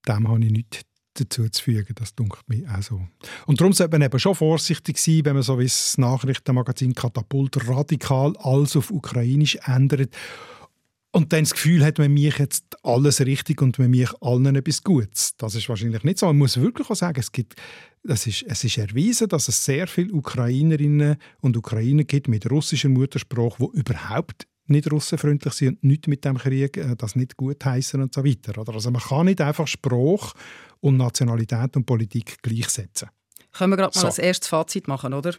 dem 0.06 0.28
habe 0.28 0.44
ich 0.44 0.52
nichts 0.52 0.93
dazu 1.14 1.49
zu 1.49 1.62
fügen. 1.62 1.94
Das 1.94 2.14
dunkelt 2.14 2.49
mir 2.49 2.68
auch 2.73 2.83
so. 2.83 3.00
Und 3.47 3.61
darum 3.61 3.73
sollte 3.73 3.92
man 3.92 4.02
eben 4.02 4.18
schon 4.18 4.35
vorsichtig 4.35 4.99
sein, 4.99 5.25
wenn 5.25 5.35
man 5.35 5.42
so 5.42 5.59
wie 5.59 5.64
das 5.64 5.99
Nachrichtenmagazin 5.99 6.94
Katapult 6.94 7.68
radikal 7.68 8.37
alles 8.38 8.77
auf 8.77 8.90
Ukrainisch 8.90 9.57
ändert. 9.64 10.14
Und 11.12 11.33
dann 11.33 11.44
das 11.44 11.55
Gefühl 11.55 11.85
hat, 11.85 11.98
man 11.98 12.12
mich 12.12 12.38
jetzt 12.38 12.64
alles 12.83 13.20
richtig 13.20 13.62
und 13.62 13.79
man 13.79 13.90
mich 13.90 14.11
allen 14.20 14.57
etwas 14.57 14.83
Gutes. 14.83 15.37
Das 15.37 15.55
ist 15.55 15.68
wahrscheinlich 15.68 16.03
nicht 16.03 16.18
so. 16.18 16.27
Man 16.27 16.38
muss 16.38 16.57
wirklich 16.57 16.90
auch 16.90 16.96
sagen, 16.96 17.20
es, 17.20 17.31
gibt, 17.31 17.55
es, 18.03 18.27
ist, 18.27 18.42
es 18.48 18.64
ist 18.64 18.79
erwiesen, 18.79 19.29
dass 19.29 19.46
es 19.46 19.64
sehr 19.64 19.87
viele 19.87 20.12
Ukrainerinnen 20.12 21.16
und 21.40 21.57
Ukrainer 21.57 22.03
gibt 22.03 22.27
mit 22.27 22.50
russischer 22.50 22.88
Muttersprache, 22.88 23.59
die 23.61 23.79
überhaupt 23.79 24.48
nicht 24.66 24.90
russenfreundlich 24.90 25.55
sind 25.55 25.83
und 25.83 25.85
nichts 25.85 26.09
mit 26.09 26.24
dem 26.24 26.38
Krieg 26.38 26.77
äh, 26.77 26.96
das 26.96 27.16
nicht 27.16 27.37
gut 27.37 27.64
heißen 27.64 28.00
und 28.00 28.14
so 28.14 28.24
weiter. 28.24 28.59
Oder? 28.61 28.74
Also 28.74 28.90
man 28.90 29.03
kann 29.03 29.27
nicht 29.27 29.40
einfach 29.40 29.66
Sprache 29.66 30.35
und 30.81 30.96
Nationalität 30.96 31.77
und 31.77 31.85
Politik 31.85 32.42
gleichsetzen. 32.42 33.09
Können 33.53 33.72
wir 33.72 33.77
gerade 33.77 33.96
mal 33.96 34.00
so. 34.03 34.07
als 34.07 34.18
erstes 34.18 34.48
Fazit 34.48 34.88
machen, 34.88 35.14
oder? 35.14 35.35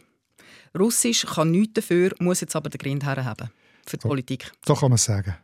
Russisch 0.78 1.26
kann 1.26 1.50
nichts 1.50 1.74
dafür, 1.74 2.12
muss 2.18 2.40
jetzt 2.40 2.56
aber 2.56 2.70
den 2.70 2.78
Grind 2.78 3.04
haben 3.04 3.50
für 3.86 3.96
die 3.96 4.02
so. 4.02 4.08
Politik. 4.08 4.50
So 4.66 4.74
kann 4.74 4.90
man 4.90 4.96
es 4.96 5.04
sagen. 5.04 5.36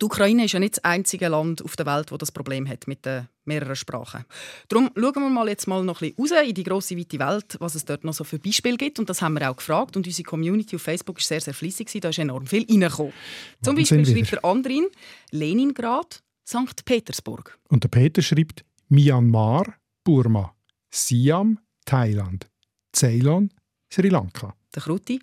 Die 0.00 0.04
Ukraine 0.04 0.44
ist 0.44 0.52
ja 0.52 0.60
nicht 0.60 0.76
das 0.76 0.84
einzige 0.84 1.28
Land 1.28 1.64
auf 1.64 1.74
der 1.76 1.86
Welt, 1.86 2.12
das 2.12 2.18
das 2.18 2.32
Problem 2.32 2.68
hat 2.68 2.86
mit 2.86 3.06
den 3.06 3.28
mehreren 3.44 3.76
Sprachen. 3.76 4.24
Darum 4.68 4.90
schauen 4.94 5.14
wir 5.14 5.30
mal 5.30 5.48
jetzt 5.48 5.66
mal 5.66 5.82
noch 5.84 6.02
ein 6.02 6.14
bisschen 6.14 6.32
raus 6.36 6.48
in 6.48 6.54
die 6.54 6.64
grosse 6.64 6.98
weite 6.98 7.18
Welt, 7.18 7.56
was 7.60 7.74
es 7.76 7.84
dort 7.84 8.04
noch 8.04 8.12
so 8.12 8.24
für 8.24 8.38
Beispiele 8.38 8.76
gibt. 8.76 8.98
Und 8.98 9.08
das 9.08 9.22
haben 9.22 9.34
wir 9.34 9.50
auch 9.50 9.56
gefragt. 9.56 9.96
Und 9.96 10.06
unsere 10.06 10.24
Community 10.24 10.76
auf 10.76 10.82
Facebook 10.82 11.16
war 11.16 11.22
sehr, 11.22 11.40
sehr 11.40 11.54
fließig. 11.54 11.88
Da 12.00 12.10
ist 12.10 12.18
enorm 12.18 12.46
viel 12.46 12.66
reingekommen. 12.68 13.12
Zum 13.62 13.76
Beispiel 13.76 14.04
schreibt 14.04 14.32
der 14.32 14.44
Andrin 14.44 14.86
Leningrad, 15.30 16.22
St. 16.46 16.84
Petersburg. 16.84 17.58
Und 17.68 17.84
der 17.84 17.88
Peter 17.88 18.20
schreibt 18.20 18.64
Myanmar, 18.88 19.76
Burma, 20.04 20.54
Siam, 20.90 21.58
Thailand, 21.86 22.46
Ceylon, 22.94 23.50
Sri 23.92 24.08
Lanka. 24.08 24.54
Der 24.74 24.82
Kruti 24.82 25.20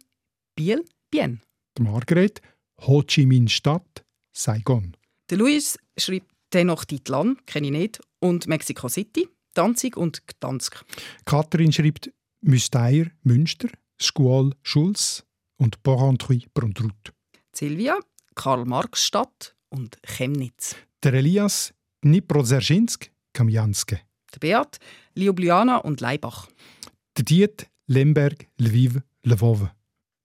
Biel, 0.55 0.83
Bien. 1.11 1.41
Der 1.77 1.85
Margret 1.85 2.41
Ho 2.87 3.03
Chi 3.03 3.25
Minh 3.25 3.47
Stadt, 3.47 4.03
Saigon. 4.33 4.97
Der 5.29 5.37
Luis 5.37 5.77
schreibt 5.97 6.31
dennoch 6.51 6.85
Titlan, 6.85 7.37
kenne 7.45 7.67
ich 7.67 7.73
nicht, 7.73 8.01
und 8.19 8.47
Mexico 8.47 8.89
City, 8.89 9.27
Danzig 9.53 9.97
und 9.97 10.27
Gdansk. 10.27 10.83
Katrin 11.25 11.71
schreibt 11.71 12.11
Müsteir, 12.41 13.11
Münster, 13.23 13.69
Scuol, 14.01 14.53
Schulz 14.63 15.23
und 15.57 15.81
Porrentruy, 15.83 16.45
Bruntrut. 16.53 17.13
Silvia, 17.53 17.99
Karl-Marx-Stadt 18.35 19.55
und 19.69 19.97
Chemnitz. 20.03 20.75
Der 21.03 21.13
Elias, 21.13 21.73
Dniprodzerschinsk, 22.03 23.11
Kamjanske. 23.33 24.01
Der 24.33 24.39
Beat, 24.39 24.79
Ljubljana 25.15 25.77
und 25.77 26.01
Leibach. 26.01 26.47
Der 27.17 27.25
Diet, 27.25 27.67
Lemberg, 27.87 28.47
Lviv, 28.57 29.01
Lvov. 29.23 29.69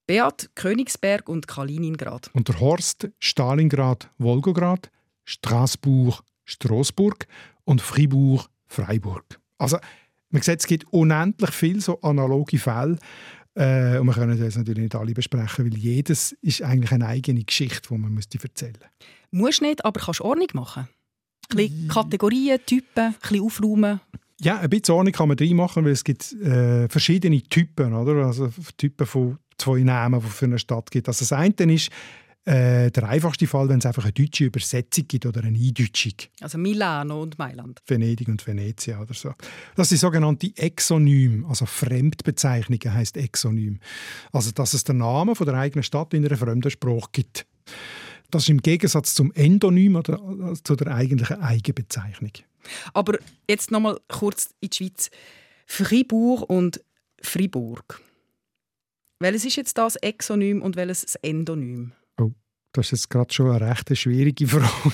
Beat, 0.09 0.49
Königsberg 0.55 1.29
und 1.29 1.47
Kaliningrad. 1.47 2.31
Und 2.33 2.47
der 2.47 2.59
Horst, 2.59 3.09
Stalingrad, 3.19 4.09
Wolgograd, 4.17 4.89
Straßburg, 5.23 6.23
Straßburg 6.45 7.27
und 7.63 7.79
Fribourg, 7.79 8.49
Freiburg. 8.65 9.39
Also, 9.59 9.77
man 10.31 10.41
sieht, 10.41 10.61
es 10.61 10.65
gibt 10.65 10.91
unendlich 10.91 11.51
viele 11.51 11.79
so 11.79 12.01
analoge 12.01 12.57
Fälle. 12.57 12.97
Äh, 13.53 13.99
und 13.99 14.07
wir 14.07 14.13
können 14.13 14.39
das 14.39 14.55
natürlich 14.55 14.81
nicht 14.81 14.95
alle 14.95 15.13
besprechen, 15.13 15.65
weil 15.65 15.77
jedes 15.77 16.31
ist 16.41 16.63
eigentlich 16.63 16.91
eine 16.91 17.05
eigene 17.05 17.43
Geschichte, 17.43 17.89
die 17.89 17.97
man 17.99 18.11
müsste 18.11 18.39
erzählen 18.41 18.73
müsste. 18.73 18.89
Musst 19.29 19.61
nicht, 19.61 19.85
aber 19.85 20.01
kannst 20.01 20.21
Ordnung 20.21 20.47
machen. 20.53 20.87
Ein 21.51 21.55
bisschen 21.55 21.87
Kategorien, 21.87 22.57
Typen, 22.65 23.03
ein 23.03 23.15
bisschen 23.21 23.41
aufräumen. 23.43 24.01
Ja, 24.41 24.57
ein 24.57 24.71
bisschen 24.71 24.95
Ordnung 24.95 25.13
kann 25.13 25.27
man 25.27 25.37
reinmachen, 25.37 25.85
weil 25.85 25.91
es 25.91 26.03
gibt 26.03 26.33
äh, 26.33 26.89
verschiedene 26.89 27.43
Typen, 27.43 27.93
oder? 27.93 28.25
Also 28.25 28.49
Typen 28.75 29.05
von 29.05 29.37
zwei 29.59 29.81
Namen, 29.81 30.21
die 30.21 30.27
für 30.27 30.45
eine 30.45 30.59
Stadt 30.59 30.91
gibt. 30.91 31.07
Also 31.07 31.19
das 31.19 31.33
eine 31.33 31.73
ist 31.73 31.89
äh, 32.45 32.89
der 32.89 33.07
einfachste 33.07 33.45
Fall, 33.47 33.69
wenn 33.69 33.79
es 33.79 33.85
einfach 33.85 34.03
eine 34.03 34.13
deutsche 34.13 34.45
Übersetzung 34.45 35.07
gibt 35.07 35.25
oder 35.25 35.43
eine 35.43 35.57
Eindeutschung. 35.57 36.13
Also 36.41 36.57
Milano 36.57 37.21
und 37.21 37.37
Mailand. 37.37 37.79
Venedig 37.85 38.27
und 38.27 38.45
Venezia 38.45 38.99
oder 38.99 39.13
so. 39.13 39.33
Das 39.75 39.89
sind 39.89 39.99
sogenannte 39.99 40.51
Exonyme, 40.55 41.47
also 41.47 41.65
Fremdbezeichnungen 41.65 42.93
heißt 42.93 43.17
Exonym. 43.17 43.79
Also 44.31 44.51
dass 44.51 44.73
es 44.73 44.83
den 44.83 44.97
Namen 44.97 45.35
von 45.35 45.45
der 45.45 45.55
eigenen 45.55 45.83
Stadt 45.83 46.13
in 46.13 46.25
einer 46.25 46.37
fremden 46.37 46.71
Sprache 46.71 47.09
gibt. 47.11 47.45
Das 48.31 48.43
ist 48.43 48.49
im 48.49 48.61
Gegensatz 48.61 49.13
zum 49.15 49.31
Endonym 49.33 49.97
oder 49.97 50.13
äh, 50.13 50.53
zu 50.63 50.75
der 50.75 50.93
eigentlichen 50.93 51.41
Eigenbezeichnung. 51.41 52.31
Aber 52.93 53.17
jetzt 53.47 53.69
noch 53.71 53.79
mal 53.79 53.99
kurz 54.07 54.49
in 54.59 54.69
die 54.69 54.77
Schweiz. 54.77 55.11
Fribourg 55.65 56.49
und 56.49 56.81
Fribourg. 57.21 58.01
Welches 59.21 59.43
ist 59.43 59.57
jetzt 59.57 59.77
das 59.77 59.97
Exonym 59.97 60.61
und 60.61 60.77
welches 60.77 61.01
das 61.01 61.15
Endonym? 61.15 61.91
Oh, 62.21 62.31
Das 62.71 62.85
ist 62.87 62.91
jetzt 62.91 63.09
gerade 63.09 63.33
schon 63.33 63.51
eine 63.51 63.69
recht 63.69 63.97
schwierige 63.97 64.47
Frage. 64.47 64.93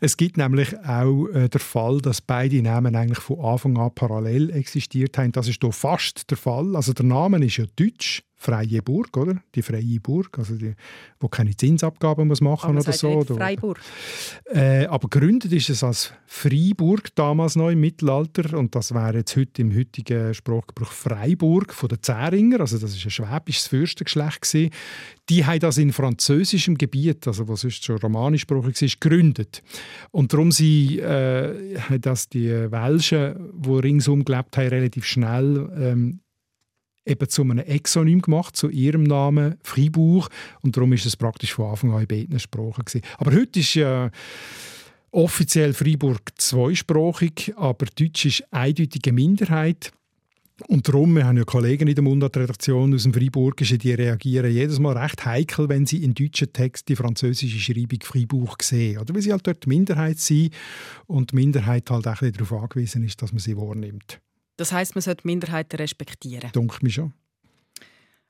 es 0.00 0.16
gibt 0.16 0.36
nämlich 0.36 0.78
auch 0.78 1.26
äh, 1.30 1.48
der 1.48 1.60
Fall, 1.60 2.00
dass 2.00 2.20
beide 2.20 2.62
Namen 2.62 2.94
eigentlich 2.94 3.18
von 3.18 3.40
Anfang 3.44 3.76
an 3.76 3.92
parallel 3.92 4.50
existiert 4.50 5.18
haben. 5.18 5.32
Das 5.32 5.48
ist 5.48 5.60
hier 5.60 5.72
fast 5.72 6.30
der 6.30 6.36
Fall. 6.36 6.76
Also 6.76 6.92
der 6.92 7.06
Name 7.06 7.44
ist 7.44 7.56
ja 7.56 7.64
deutsch, 7.74 8.22
Freie 8.44 8.82
Burg, 8.82 9.16
oder? 9.16 9.42
Die 9.54 9.62
Freie 9.62 10.00
Burg, 10.00 10.38
also 10.38 10.54
die, 10.54 10.74
wo 11.18 11.28
keine 11.28 11.56
Zinsabgaben 11.56 12.28
muss 12.28 12.42
machen 12.42 12.76
oder 12.76 12.92
so. 12.92 13.08
Oder? 13.08 13.36
Freiburg. 13.36 13.80
Äh, 14.44 14.84
aber 14.84 15.08
gegründet 15.08 15.50
ist 15.50 15.70
es 15.70 15.82
als 15.82 16.12
Freiburg 16.26 17.14
damals 17.14 17.56
noch 17.56 17.70
im 17.70 17.80
Mittelalter 17.80 18.58
und 18.58 18.74
das 18.74 18.92
wäre 18.92 19.16
jetzt 19.18 19.34
heute 19.36 19.62
im 19.62 19.74
heutigen 19.74 20.34
Sprachgebrauch 20.34 20.92
Freiburg 20.92 21.72
von 21.72 21.88
den 21.88 22.02
Zähringer, 22.02 22.60
also 22.60 22.76
das 22.76 22.94
ist 22.94 23.06
ein 23.06 23.10
schwäbisches 23.10 23.66
Fürstengeschlecht 23.68 24.42
gewesen. 24.42 24.70
Die 25.30 25.46
haben 25.46 25.60
das 25.60 25.78
in 25.78 25.90
französischem 25.90 26.76
Gebiet, 26.76 27.26
also 27.26 27.48
was 27.48 27.62
sonst 27.62 27.82
schon 27.82 27.96
romanischsprachig 27.96 28.82
ist, 28.82 29.00
gegründet. 29.00 29.62
Und 30.10 30.34
darum 30.34 30.52
sie 30.52 30.98
äh, 30.98 31.98
dass 31.98 32.28
die 32.28 32.50
Welschen, 32.50 33.52
die 33.54 33.70
ringsum 33.70 34.22
gelebt 34.26 34.58
haben, 34.58 34.68
relativ 34.68 35.06
schnell 35.06 35.70
ähm, 35.78 36.20
eben 37.06 37.28
zu 37.28 37.42
einem 37.42 37.58
Exonym 37.58 38.22
gemacht, 38.22 38.56
zu 38.56 38.70
ihrem 38.70 39.04
Namen 39.04 39.56
Fribourg. 39.62 40.28
Und 40.62 40.76
darum 40.76 40.92
ist 40.92 41.06
es 41.06 41.16
praktisch 41.16 41.54
von 41.54 41.70
Anfang 41.70 41.92
an 41.92 42.02
in 42.02 42.06
beiden 42.06 42.38
Sprachen. 42.38 42.84
Gewesen. 42.84 43.04
Aber 43.18 43.32
heute 43.32 43.60
ist 43.60 43.74
ja 43.74 44.10
offiziell 45.10 45.72
Fribourg 45.72 46.20
zweisprachig, 46.36 47.52
aber 47.56 47.86
Deutsch 47.86 48.26
ist 48.26 48.44
eindeutige 48.50 49.12
Minderheit. 49.12 49.92
Und 50.68 50.86
darum, 50.86 51.16
wir 51.16 51.26
haben 51.26 51.36
ja 51.36 51.44
Kollegen 51.44 51.88
in 51.88 51.96
der 51.96 52.04
Mundart-Redaktion 52.04 52.94
aus 52.94 53.02
dem 53.02 53.12
Freiburgischen, 53.12 53.78
die 53.78 53.92
reagieren 53.92 54.52
jedes 54.52 54.78
Mal 54.78 54.96
recht 54.96 55.24
heikel, 55.24 55.68
wenn 55.68 55.84
sie 55.84 56.04
in 56.04 56.14
deutschen 56.14 56.52
Text 56.52 56.88
die 56.88 56.94
französische 56.94 57.58
Schreibung 57.58 57.98
Freiburg 58.02 58.62
sehen. 58.62 58.98
Oder 58.98 59.14
weil 59.14 59.22
sie 59.22 59.32
halt 59.32 59.46
dort 59.46 59.66
Minderheit 59.66 60.18
sind 60.18 60.54
und 61.06 61.32
die 61.32 61.36
Minderheit 61.36 61.90
halt 61.90 62.06
auch 62.06 62.20
darauf 62.20 62.52
angewiesen 62.52 63.02
ist, 63.02 63.20
dass 63.20 63.32
man 63.32 63.40
sie 63.40 63.56
wahrnimmt. 63.56 64.20
Das 64.56 64.72
heißt, 64.72 64.94
man 64.94 65.02
sollte 65.02 65.26
Minderheiten 65.26 65.76
respektieren. 65.76 66.50
Dunkel 66.52 66.80
mich 66.82 66.94
schon. 66.94 67.12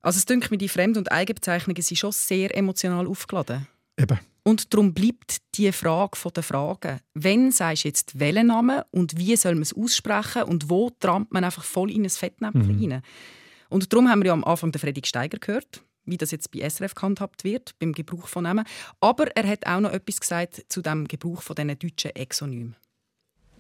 Also 0.01 0.19
es 0.19 0.27
dünkt 0.27 0.51
mir, 0.51 0.59
die 0.59 0.69
Fremd- 0.69 0.99
und 0.99 1.11
Eigenbezeichnungen 1.11 1.83
sind 1.83 1.97
schon 1.97 2.13
sehr 2.13 2.55
emotional 2.57 3.07
aufgeladen. 3.07 3.67
Eben. 3.99 4.19
Und 4.43 4.75
darum 4.75 4.93
bleibt 4.93 5.39
die 5.55 5.73
Frage 5.73 6.19
der 6.31 6.43
Fragen. 6.43 7.01
Wenn 7.15 7.51
sagst 7.51 7.85
du 7.85 7.89
jetzt 7.89 8.19
welchen 8.21 8.49
Namen 8.49 8.83
und 8.91 9.17
wie 9.17 9.35
soll 9.37 9.55
man 9.55 9.63
es 9.63 9.73
aussprechen 9.73 10.43
und 10.43 10.69
wo 10.69 10.91
trampt 10.91 11.33
man 11.33 11.45
einfach 11.45 11.65
voll 11.65 11.91
in 11.91 12.05
ein 12.05 12.11
Fettnäpfchen 12.11 12.79
mhm. 12.79 12.93
rein? 12.93 13.03
Und 13.71 13.91
darum 13.93 14.11
haben 14.11 14.21
wir 14.21 14.27
ja 14.27 14.33
am 14.35 14.45
Anfang 14.45 14.71
den 14.73 14.79
Fredrik 14.79 15.07
Steiger 15.07 15.39
gehört, 15.39 15.83
wie 16.05 16.19
das 16.19 16.31
jetzt 16.31 16.51
bei 16.51 16.69
SRF 16.69 16.95
gehandhabt 16.95 17.45
wird, 17.45 17.75
beim 17.79 17.93
Gebrauch 17.93 18.29
von 18.29 18.45
Namen. 18.45 18.67
Aber 19.01 19.35
er 19.35 19.49
hat 19.49 19.67
auch 19.67 19.81
noch 19.81 19.93
etwas 19.93 20.21
gesagt 20.21 20.67
zu 20.69 20.83
dem 20.83 21.09
Gebrauch 21.09 21.41
von 21.41 21.57
diesen 21.57 21.79
deutschen 21.79 22.15
Exonymen. 22.15 22.77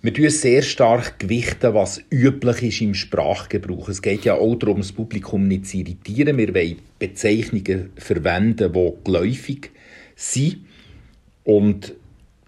Wir 0.05 0.12
tun 0.12 0.29
sehr 0.29 0.61
stark 0.61 1.19
gewichten, 1.19 1.73
was 1.73 1.99
üblich 2.11 2.62
ist 2.62 2.83
im 2.83 2.93
Sprachgebrauch. 2.93 3.88
Es 3.88 4.03
geht 4.03 4.27
ja 4.27 4.35
auch 4.35 4.55
darum, 4.57 4.77
das 4.77 4.93
Publikum 4.93 5.49
nicht 5.49 5.67
zu 5.67 5.79
irritieren. 5.79 6.37
Wir 6.37 6.55
wollen 6.55 6.77
Bezeichnungen 6.99 7.90
verwenden, 7.97 8.71
die 8.75 8.93
geläufig 9.03 9.71
sind. 10.14 10.67
Und 11.45 11.95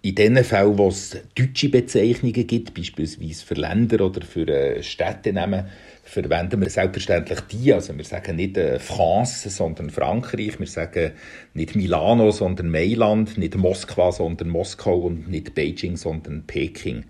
in 0.02 0.14
den 0.16 0.44
Fällen, 0.44 0.76
wo 0.76 0.88
es 0.88 1.16
deutsche 1.34 1.70
Bezeichnungen 1.70 2.46
gibt, 2.46 2.74
beispielsweise 2.74 3.46
für 3.46 3.54
Länder 3.54 4.04
oder 4.04 4.20
für 4.20 4.46
äh, 4.46 4.82
Städtenamen, 4.82 5.64
verwenden 6.04 6.60
wir 6.60 6.68
selbstverständlich 6.68 7.40
die. 7.40 7.72
Also 7.72 7.96
wir 7.96 8.04
sagen 8.04 8.36
nicht 8.36 8.58
äh, 8.58 8.78
France, 8.78 9.48
sondern 9.48 9.88
Frankreich. 9.88 10.60
Wir 10.60 10.66
sagen 10.66 11.12
nicht 11.54 11.74
Milano, 11.74 12.32
sondern 12.32 12.68
Mailand, 12.68 13.38
nicht 13.38 13.56
Moskwa, 13.56 14.12
sondern 14.12 14.50
Moskau 14.50 14.98
und 14.98 15.30
nicht 15.30 15.54
Beijing, 15.54 15.96
sondern 15.96 16.46
Peking. 16.46 17.06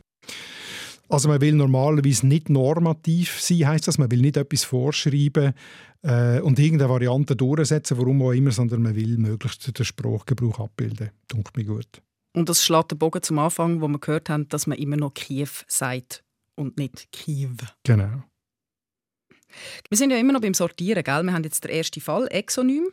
Also 1.09 1.29
man 1.29 1.41
will 1.41 1.55
normalerweise 1.55 2.27
nicht 2.27 2.51
normativ 2.51 3.41
sein, 3.41 3.69
heißt 3.69 3.87
das. 3.87 3.99
Man 3.99 4.11
will 4.11 4.21
nicht 4.21 4.37
etwas 4.37 4.65
vorschreiben 4.65 5.55
äh, 6.03 6.41
und 6.41 6.59
irgendeine 6.59 6.91
Variante 6.91 7.37
durchsetzen, 7.37 7.99
warum 7.99 8.23
auch 8.23 8.33
immer, 8.33 8.51
sondern 8.51 8.83
man 8.83 8.97
will 8.97 9.17
möglichst 9.19 9.79
den 9.79 9.85
Sprachgebrauch 9.85 10.59
abbilden. 10.59 11.11
Dunkt 11.29 11.57
mir 11.57 11.65
gut. 11.65 12.03
Und 12.33 12.49
das 12.49 12.65
schlägt 12.65 12.91
den 12.91 12.99
Bogen 12.99 13.23
zum 13.23 13.39
Anfang, 13.39 13.81
wo 13.81 13.89
wir 13.89 13.99
gehört 13.99 14.29
haben, 14.29 14.49
dass 14.49 14.67
man 14.67 14.79
immer 14.79 14.97
noch 14.97 15.15
Kiew 15.15 15.49
sagt 15.69 16.25
und 16.55 16.77
nicht 16.77 17.11
Kiew. 17.12 17.57
Genau. 17.85 18.25
Wir 19.89 19.97
sind 19.97 20.11
ja 20.11 20.19
immer 20.19 20.33
noch 20.33 20.41
beim 20.41 20.55
Sortieren, 20.55 21.03
gell? 21.03 21.23
Wir 21.23 21.33
haben 21.33 21.45
jetzt 21.45 21.65
den 21.65 21.71
ersten 21.71 22.01
Fall, 22.01 22.27
Exonym, 22.29 22.89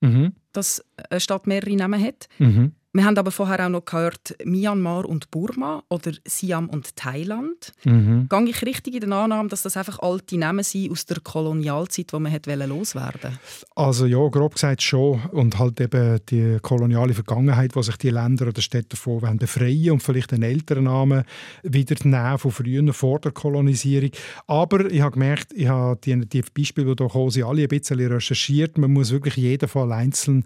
mhm. 0.00 0.32
das 0.52 0.84
eine 1.08 1.20
Stadt 1.20 1.46
mehrere 1.46 1.76
Namen 1.76 2.02
hat. 2.02 2.28
Mhm. 2.38 2.72
Wir 2.92 3.04
haben 3.04 3.16
aber 3.16 3.30
vorher 3.30 3.64
auch 3.64 3.70
noch 3.70 3.84
gehört 3.84 4.34
Myanmar 4.44 5.04
und 5.04 5.30
Burma 5.30 5.84
oder 5.88 6.10
Siam 6.26 6.68
und 6.68 6.96
Thailand. 6.96 7.72
Mhm. 7.84 8.28
Gehe 8.28 8.48
ich 8.48 8.62
richtig 8.62 8.94
in 8.94 9.08
der 9.08 9.12
Annahme, 9.12 9.48
dass 9.48 9.62
das 9.62 9.76
einfach 9.76 10.00
alte 10.00 10.36
Namen 10.36 10.64
sind 10.64 10.90
aus 10.90 11.06
der 11.06 11.20
Kolonialzeit, 11.20 12.12
die 12.12 12.18
man 12.18 12.68
loswerden 12.68 13.38
Also 13.76 14.06
ja, 14.06 14.26
grob 14.28 14.54
gesagt 14.54 14.82
schon. 14.82 15.22
Und 15.30 15.60
halt 15.60 15.80
eben 15.80 16.18
die 16.30 16.58
koloniale 16.62 17.14
Vergangenheit, 17.14 17.76
wo 17.76 17.82
sich 17.82 17.96
die 17.96 18.10
Länder 18.10 18.48
oder 18.48 18.60
Städte 18.60 18.96
davon 18.96 19.38
befreien 19.38 19.92
und 19.92 20.02
vielleicht 20.02 20.32
einen 20.32 20.42
älteren 20.42 20.84
Namen 20.84 21.22
wieder 21.62 21.94
nehmen 22.02 22.38
von 22.38 22.50
früher, 22.50 22.92
vor 22.92 23.20
der 23.20 23.30
Kolonisierung. 23.30 24.10
Aber 24.48 24.90
ich 24.90 25.00
habe 25.00 25.12
gemerkt, 25.12 25.52
ich 25.54 25.68
habe 25.68 25.96
die, 26.02 26.26
die 26.28 26.42
Beispiele, 26.42 26.96
die 26.96 27.06
hier 27.08 27.30
sind, 27.30 27.44
alle 27.44 27.62
ein 27.62 27.68
bisschen 27.68 28.00
recherchiert. 28.00 28.78
Man 28.78 28.92
muss 28.92 29.12
wirklich 29.12 29.36
jeden 29.36 29.68
Fall 29.68 29.92
einzeln 29.92 30.44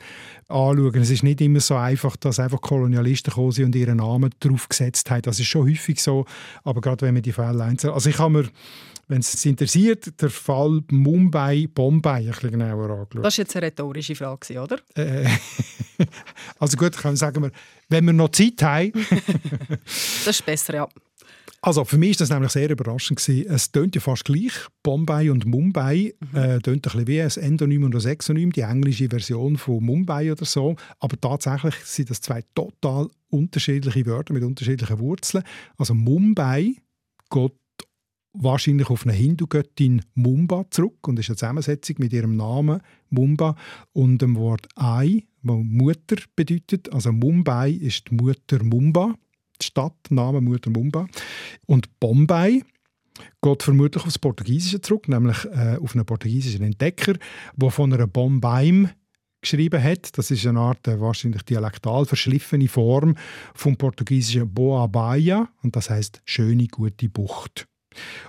anschauen. 0.48 1.00
Es 1.00 1.10
ist 1.10 1.22
nicht 1.22 1.40
immer 1.40 1.60
so 1.60 1.76
einfach, 1.76 2.16
dass 2.16 2.33
einfach 2.38 2.60
Kolonialisten 2.60 3.30
gekommen 3.30 3.52
sind 3.52 3.66
und 3.66 3.76
ihren 3.76 3.98
Namen 3.98 4.30
drauf 4.40 4.68
gesetzt 4.68 5.10
haben. 5.10 5.22
Das 5.22 5.40
ist 5.40 5.46
schon 5.46 5.68
häufig 5.68 6.00
so, 6.00 6.24
aber 6.62 6.80
gerade 6.80 7.06
wenn 7.06 7.14
man 7.14 7.22
die 7.22 7.32
Fälle 7.32 7.64
einzeln... 7.64 7.92
Also 7.92 8.10
ich 8.10 8.18
habe 8.18 8.30
mir, 8.30 8.50
wenn 9.08 9.20
es 9.20 9.44
interessiert, 9.44 10.20
der 10.20 10.30
Fall 10.30 10.82
Mumbai, 10.90 11.68
Bombay 11.72 12.26
ein 12.26 12.26
bisschen 12.26 12.52
genauer 12.52 12.90
angeschaut. 12.90 13.24
Das 13.24 13.38
war 13.38 13.42
jetzt 13.42 13.56
eine 13.56 13.66
rhetorische 13.66 14.14
Frage, 14.14 14.60
oder? 14.60 14.78
Äh, 14.94 15.28
also 16.58 16.76
gut, 16.76 16.96
kann 16.96 17.16
sagen 17.16 17.42
wir, 17.42 17.50
wenn 17.88 18.04
wir 18.06 18.12
noch 18.12 18.30
Zeit 18.30 18.62
haben... 18.62 18.92
das 19.84 20.26
ist 20.26 20.46
besser, 20.46 20.74
ja. 20.74 20.88
Also 21.60 21.84
für 21.84 21.96
mich 21.96 22.10
ist 22.10 22.20
das 22.20 22.30
nämlich 22.30 22.52
sehr 22.52 22.68
überraschend 22.68 23.18
gewesen. 23.18 23.50
Es 23.50 23.72
tönt 23.72 23.94
ja 23.94 24.00
fast 24.00 24.26
gleich. 24.26 24.52
Bombay 24.82 25.30
und 25.30 25.46
Mumbai 25.46 26.14
mhm. 26.32 26.38
äh, 26.38 26.58
tönt 26.60 26.86
ein 26.86 27.04
bisschen 27.04 27.06
wie 27.06 27.22
ein 27.22 27.30
Endonym 27.30 27.84
und 27.84 27.94
ein 27.94 28.06
Exonym, 28.06 28.52
die 28.52 28.60
englische 28.60 29.08
Version 29.08 29.56
von 29.56 29.82
Mumbai 29.82 30.30
oder 30.30 30.44
so. 30.44 30.76
Aber 31.00 31.18
tatsächlich 31.18 31.74
sind 31.76 32.10
das 32.10 32.20
zwei 32.20 32.42
total 32.54 33.08
unterschiedliche 33.30 34.04
Wörter 34.04 34.34
mit 34.34 34.42
unterschiedlichen 34.42 34.98
Wurzeln. 34.98 35.42
Also 35.78 35.94
Mumbai 35.94 36.74
geht 37.30 37.52
wahrscheinlich 38.34 38.90
auf 38.90 39.06
eine 39.06 39.14
Hindu-Göttin 39.14 40.02
Mumba 40.14 40.66
zurück 40.70 41.08
und 41.08 41.18
ist 41.18 41.30
eine 41.30 41.36
Zusammensetzung 41.36 41.96
mit 41.98 42.12
ihrem 42.12 42.36
Namen 42.36 42.80
Mumba 43.08 43.56
und 43.92 44.18
dem 44.20 44.36
Wort 44.36 44.68
Ai, 44.74 45.24
wo 45.42 45.56
Mutter 45.62 46.16
bedeutet. 46.36 46.92
Also 46.92 47.12
Mumbai 47.12 47.70
ist 47.70 48.10
die 48.10 48.16
Mutter 48.16 48.62
Mumba 48.62 49.14
die 49.60 49.66
Stadt, 49.66 49.96
Name 50.10 50.40
Mutter 50.40 50.70
Mumbai. 50.70 51.06
Und 51.66 52.00
Bombay 52.00 52.62
geht 53.42 53.62
vermutlich 53.62 54.04
aufs 54.04 54.18
Portugiesische 54.18 54.80
zurück, 54.80 55.08
nämlich 55.08 55.44
äh, 55.46 55.76
auf 55.80 55.94
einen 55.94 56.04
portugiesischen 56.04 56.64
Entdecker, 56.64 57.14
der 57.56 57.70
von 57.70 57.92
einer 57.92 58.06
Bombaim 58.06 58.90
geschrieben 59.40 59.82
hat. 59.82 60.16
Das 60.18 60.30
ist 60.30 60.46
eine 60.46 60.60
Art 60.60 60.88
äh, 60.88 61.00
wahrscheinlich 61.00 61.42
dialektal 61.42 62.06
verschliffene 62.06 62.68
Form 62.68 63.14
vom 63.54 63.76
portugiesischen 63.76 64.52
Boa 64.52 64.86
Baia 64.86 65.48
und 65.62 65.76
das 65.76 65.90
heißt 65.90 66.22
schöne, 66.24 66.66
gute 66.66 67.08
Bucht. 67.08 67.66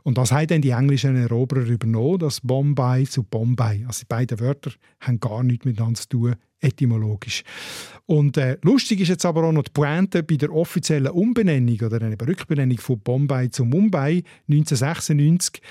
Und 0.04 0.20
das 0.20 0.32
haben 0.32 0.48
dann 0.48 0.62
die 0.62 0.70
englischen 0.70 1.16
Eroberer 1.16 1.66
übernommen, 1.66 2.20
das 2.20 2.42
Bombay 2.42 3.06
zu 3.06 3.24
Bombay. 3.24 3.84
Also 3.88 4.02
die 4.02 4.08
beiden 4.08 4.40
Wörter 4.40 4.72
haben 5.00 5.20
gar 5.20 5.44
nichts 5.44 5.66
miteinander 5.66 6.00
zu 6.00 6.10
tun, 6.10 6.36
etymologisch. 6.65 7.43
Und 8.06 8.38
äh, 8.38 8.58
lustig 8.62 8.99
ist 8.99 9.10
jetzt 9.10 9.25
aber 9.25 9.43
auch 9.43 9.51
noch 9.51 9.63
die 9.63 9.71
Pointe 9.71 10.23
bei 10.23 10.36
der 10.36 10.54
offiziellen 10.54 11.12
Umbenennung 11.12 11.80
oder 11.82 12.01
einer 12.01 12.19
Rückbenennung 12.19 12.78
von 12.78 12.99
Bombay 12.99 13.49
zu 13.49 13.65
Mumbai 13.65 14.23
1996 14.47 15.62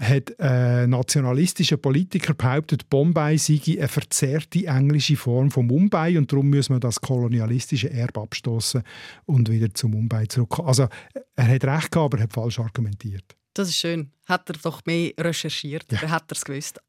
hat 0.00 0.38
ein 0.40 0.90
nationalistischer 0.90 1.76
Politiker 1.76 2.34
behauptet, 2.34 2.90
Bombay 2.90 3.38
sei 3.38 3.60
eine 3.78 3.86
verzerrte 3.86 4.66
englische 4.66 5.16
Form 5.16 5.50
von 5.50 5.66
Mumbai 5.66 6.18
und 6.18 6.32
darum 6.32 6.48
müssen 6.48 6.74
wir 6.74 6.80
das 6.80 7.00
kolonialistische 7.00 7.90
Erbe 7.90 8.22
abstoßen 8.22 8.82
und 9.26 9.50
wieder 9.50 9.72
zu 9.72 9.88
Mumbai 9.88 10.26
zurückkommen. 10.26 10.68
Also 10.68 10.88
er 11.36 11.46
hat 11.46 11.64
recht 11.64 11.92
gehabt, 11.92 11.96
aber 11.96 12.18
er 12.18 12.22
hat 12.24 12.32
falsch 12.32 12.58
argumentiert. 12.58 13.36
Das 13.52 13.68
ist 13.68 13.76
schön. 13.76 14.10
Hat 14.26 14.48
er 14.50 14.56
doch 14.60 14.84
mehr 14.84 15.12
recherchiert, 15.18 15.86
ja. 15.92 16.10
hat 16.10 16.24
er 16.30 16.36
es 16.36 16.44
gewusst. 16.44 16.80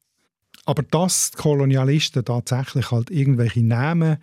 Aber 0.66 0.82
dass 0.82 1.30
die 1.30 1.38
Kolonialisten 1.38 2.24
tatsächlich 2.24 2.90
halt 2.90 3.10
irgendwelche 3.10 3.64
Namen 3.64 4.18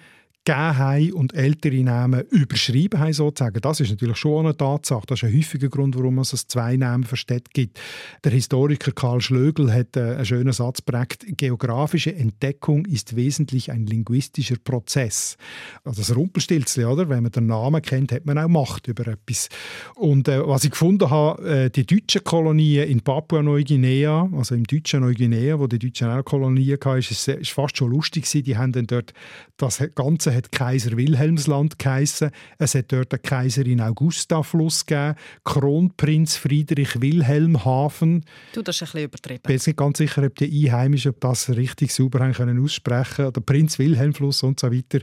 gegeben 0.46 1.14
und 1.14 1.34
ältere 1.34 1.84
Namen 1.84 2.22
überschrieben 2.30 3.00
haben, 3.00 3.14
sozusagen. 3.14 3.62
Das 3.62 3.80
ist 3.80 3.92
natürlich 3.92 4.18
schon 4.18 4.46
eine 4.46 4.58
Tatsache. 4.58 5.06
Das 5.08 5.24
ist 5.24 5.30
ein 5.30 5.38
häufiger 5.38 5.70
Grund, 5.70 5.98
warum 5.98 6.20
es 6.20 6.48
zwei 6.48 6.76
Namen 6.76 7.06
Städte 7.14 7.50
gibt. 7.54 7.80
Der 8.24 8.32
Historiker 8.32 8.92
Karl 8.92 9.22
Schlögel 9.22 9.72
hat 9.74 9.96
äh, 9.96 10.02
einen 10.02 10.26
schönen 10.26 10.54
Satz 10.54 10.82
prägt. 10.82 11.26
Geografische 11.38 12.14
Entdeckung 12.14 12.86
ist 12.86 13.16
wesentlich 13.16 13.72
ein 13.72 13.86
linguistischer 13.86 14.58
Prozess. 14.64 15.38
Also 15.84 16.02
das 16.02 16.16
Rumpelstilzchen, 16.16 16.86
oder? 16.86 17.08
Wenn 17.10 17.24
man 17.24 17.32
den 17.32 17.48
Namen 17.48 17.82
kennt, 17.82 18.12
hat 18.12 18.26
man 18.26 18.38
auch 18.38 18.48
Macht 18.48 18.88
über 18.88 19.08
etwas. 19.08 19.50
Und 19.96 20.28
äh, 20.28 20.46
was 20.46 20.64
ich 20.64 20.72
gefunden 20.72 21.10
habe, 21.10 21.44
äh, 21.48 21.70
die 21.70 21.86
deutschen 21.86 22.24
Kolonien 22.24 22.90
in 22.90 23.02
Papua-Neuguinea, 23.02 24.30
also 24.34 24.56
im 24.56 24.66
deutschen 24.66 25.02
Neuguinea, 25.02 25.60
wo 25.60 25.68
die 25.68 25.80
Deutschen 25.80 26.10
auch 26.10 26.24
Kolonien 26.24 26.78
hatten, 26.84 27.00
ist, 27.00 27.28
ist 27.28 27.52
fast 27.52 27.78
schon 27.78 27.92
lustig. 27.92 28.30
Die 28.44 28.58
haben 28.58 28.72
dann 28.72 28.88
dort, 28.88 29.14
das 29.58 29.82
Ganze 29.96 30.33
hat 30.34 30.52
Kaiser 30.52 30.98
Wilhelmsland 30.98 31.80
geheissen. 31.80 32.32
Es 32.58 32.76
hat 32.76 32.92
dort 32.92 33.14
eine 33.14 33.20
Kaiserin 33.20 33.82
Augusta-Fluss 33.82 34.86
gegeben, 34.86 35.16
Kronprinz 35.44 36.36
Friedrich 36.36 37.02
Wilhelm 37.02 37.64
Hafen. 37.66 38.26
Du, 38.54 38.62
das 38.62 38.76
ist 38.76 38.82
ein 38.82 38.86
bisschen 38.86 39.04
übertrieben. 39.06 39.38
Ich 39.38 39.44
bin 39.44 39.56
jetzt 39.56 39.68
nicht 39.68 39.78
ganz 39.78 39.98
sicher, 39.98 40.24
ob 40.24 40.36
die 40.36 40.68
Einheimischen 40.68 41.14
das 41.20 41.50
richtig 41.50 41.94
sauber 41.94 42.20
haben 42.20 42.34
können 42.34 42.64
aussprechen 42.64 43.26
oder 43.26 43.42
Prinz 43.42 43.80
Wilhelm 43.80 44.14
Fluss 44.14 44.44
und 44.44 44.60
so 44.60 44.72
weiter. 44.72 45.00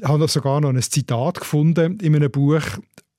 Ich 0.00 0.08
habe 0.08 0.28
sogar 0.28 0.60
noch 0.60 0.70
ein 0.70 0.82
Zitat 0.82 1.40
gefunden 1.40 1.98
in 2.00 2.16
einem 2.16 2.30
Buch 2.30 2.62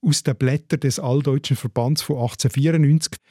aus 0.02 0.24
den 0.24 0.36
Blättern 0.36 0.80
des 0.80 1.00
Alldeutschen 1.00 1.56
Verbands 1.56 2.02
von 2.02 2.18
1894. 2.18 3.22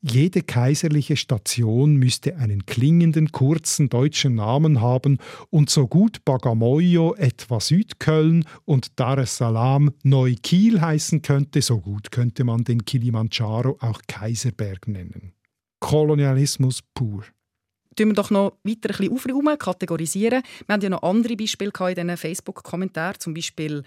Jede 0.00 0.42
kaiserliche 0.42 1.16
Station 1.16 1.96
müsste 1.96 2.36
einen 2.36 2.64
klingenden, 2.66 3.32
kurzen 3.32 3.88
deutschen 3.88 4.34
Namen 4.34 4.80
haben 4.80 5.18
und 5.50 5.70
so 5.70 5.86
gut 5.86 6.24
Bagamoyo 6.24 7.14
etwa 7.14 7.60
Südköln 7.60 8.44
und 8.64 8.98
Dar 8.98 9.18
es 9.18 9.36
Salaam 9.36 9.92
Neu-Kiel 10.02 10.80
heißen 10.80 11.22
könnte, 11.22 11.60
so 11.62 11.80
gut 11.80 12.10
könnte 12.10 12.44
man 12.44 12.64
den 12.64 12.84
Kilimanjaro 12.84 13.76
auch 13.80 14.00
Kaiserberg 14.06 14.88
nennen. 14.88 15.32
Kolonialismus 15.80 16.80
pur 16.94 17.24
tun 17.96 18.08
wir 18.08 18.14
doch 18.14 18.30
noch 18.30 18.52
weiter 18.62 18.90
ein 18.90 19.08
bisschen 19.08 19.46
auf, 19.48 19.58
kategorisieren. 19.58 20.42
Wir 20.66 20.72
haben 20.72 20.82
ja 20.82 20.90
noch 20.90 21.02
andere 21.02 21.34
Beispiele 21.34 21.72
in 21.78 21.94
diesen 21.94 22.16
Facebook-Kommentaren, 22.16 23.18
zum 23.18 23.34
Beispiel 23.34 23.82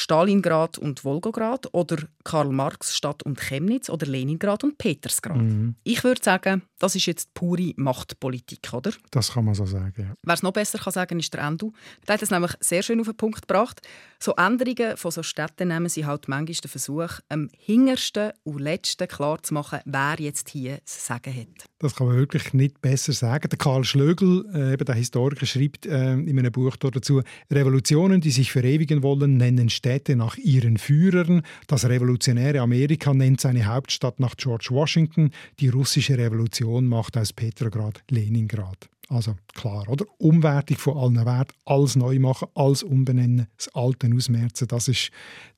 Stalingrad 0.00 0.78
und 0.78 1.04
Wolgograd 1.04 1.68
oder 1.74 1.98
Karl 2.24 2.48
Marx 2.48 2.96
Stadt 2.96 3.22
und 3.22 3.38
Chemnitz 3.38 3.90
oder 3.90 4.06
Leningrad 4.06 4.64
und 4.64 4.78
Petersgrad. 4.78 5.36
Mhm. 5.36 5.74
Ich 5.84 6.02
würde 6.04 6.22
sagen, 6.22 6.62
das 6.78 6.96
ist 6.96 7.04
jetzt 7.04 7.34
pure 7.34 7.74
Machtpolitik, 7.76 8.72
oder? 8.72 8.92
Das 9.10 9.32
kann 9.32 9.44
man 9.44 9.54
so 9.54 9.66
sagen, 9.66 9.92
ja. 9.98 10.14
Wer 10.22 10.34
es 10.34 10.42
noch 10.42 10.52
besser 10.52 10.78
kann 10.78 10.94
sagen 10.94 11.18
ist 11.18 11.34
der 11.34 11.42
Endu. 11.42 11.72
Der 12.08 12.14
hat 12.14 12.22
es 12.22 12.30
nämlich 12.30 12.52
sehr 12.60 12.82
schön 12.82 13.00
auf 13.00 13.08
den 13.08 13.16
Punkt 13.16 13.46
gebracht. 13.46 13.82
So 14.18 14.34
Änderungen 14.36 14.96
von 14.96 15.10
so 15.10 15.22
Städten 15.22 15.68
nehmen 15.68 15.90
sie 15.90 16.06
halt 16.06 16.28
manchmal 16.28 16.54
den 16.54 16.70
Versuch, 16.70 17.20
am 17.28 17.50
hintersten 17.58 18.32
und 18.44 18.60
letzten 18.60 19.06
klarzumachen, 19.06 19.80
wer 19.84 20.16
jetzt 20.18 20.48
hier 20.48 20.78
das 20.82 21.06
Sagen 21.06 21.34
hat. 21.34 21.66
Das 21.78 21.94
kann 21.94 22.06
man 22.06 22.16
wirklich 22.16 22.54
nicht 22.54 22.80
besser 22.80 23.12
sagen. 23.12 23.48
Der 23.50 23.58
Karl 23.58 23.84
Schlögel, 23.84 24.46
äh, 24.54 24.72
eben 24.72 24.84
der 24.84 24.94
Historiker, 24.94 25.44
schreibt 25.44 25.84
äh, 25.84 26.12
in 26.12 26.38
einem 26.38 26.52
Buch 26.52 26.76
dazu, 26.76 27.22
Revolutionen, 27.50 28.20
die 28.20 28.30
sich 28.30 28.52
verewigen 28.52 29.02
wollen, 29.02 29.36
nennen 29.36 29.68
Städte 29.68 29.89
nach 30.16 30.36
ihren 30.36 30.78
Führern. 30.78 31.42
Das 31.66 31.84
revolutionäre 31.88 32.60
Amerika 32.60 33.12
nennt 33.12 33.40
seine 33.40 33.66
Hauptstadt 33.66 34.20
nach 34.20 34.36
George 34.36 34.68
Washington. 34.70 35.30
Die 35.58 35.68
russische 35.68 36.16
Revolution 36.16 36.86
macht 36.86 37.16
aus 37.16 37.32
Petrograd 37.32 38.02
Leningrad. 38.10 38.88
Also 39.08 39.34
klar, 39.54 39.88
oder? 39.88 40.06
Umwertung 40.18 40.76
von 40.76 40.96
allen 40.96 41.26
Werten, 41.26 41.52
alles 41.64 41.96
neu 41.96 42.20
machen, 42.20 42.46
alles 42.54 42.84
umbenennen, 42.84 43.48
das 43.56 43.68
Alte 43.74 44.08
ausmerzen, 44.14 44.68
das 44.68 44.86
ist 44.86 45.10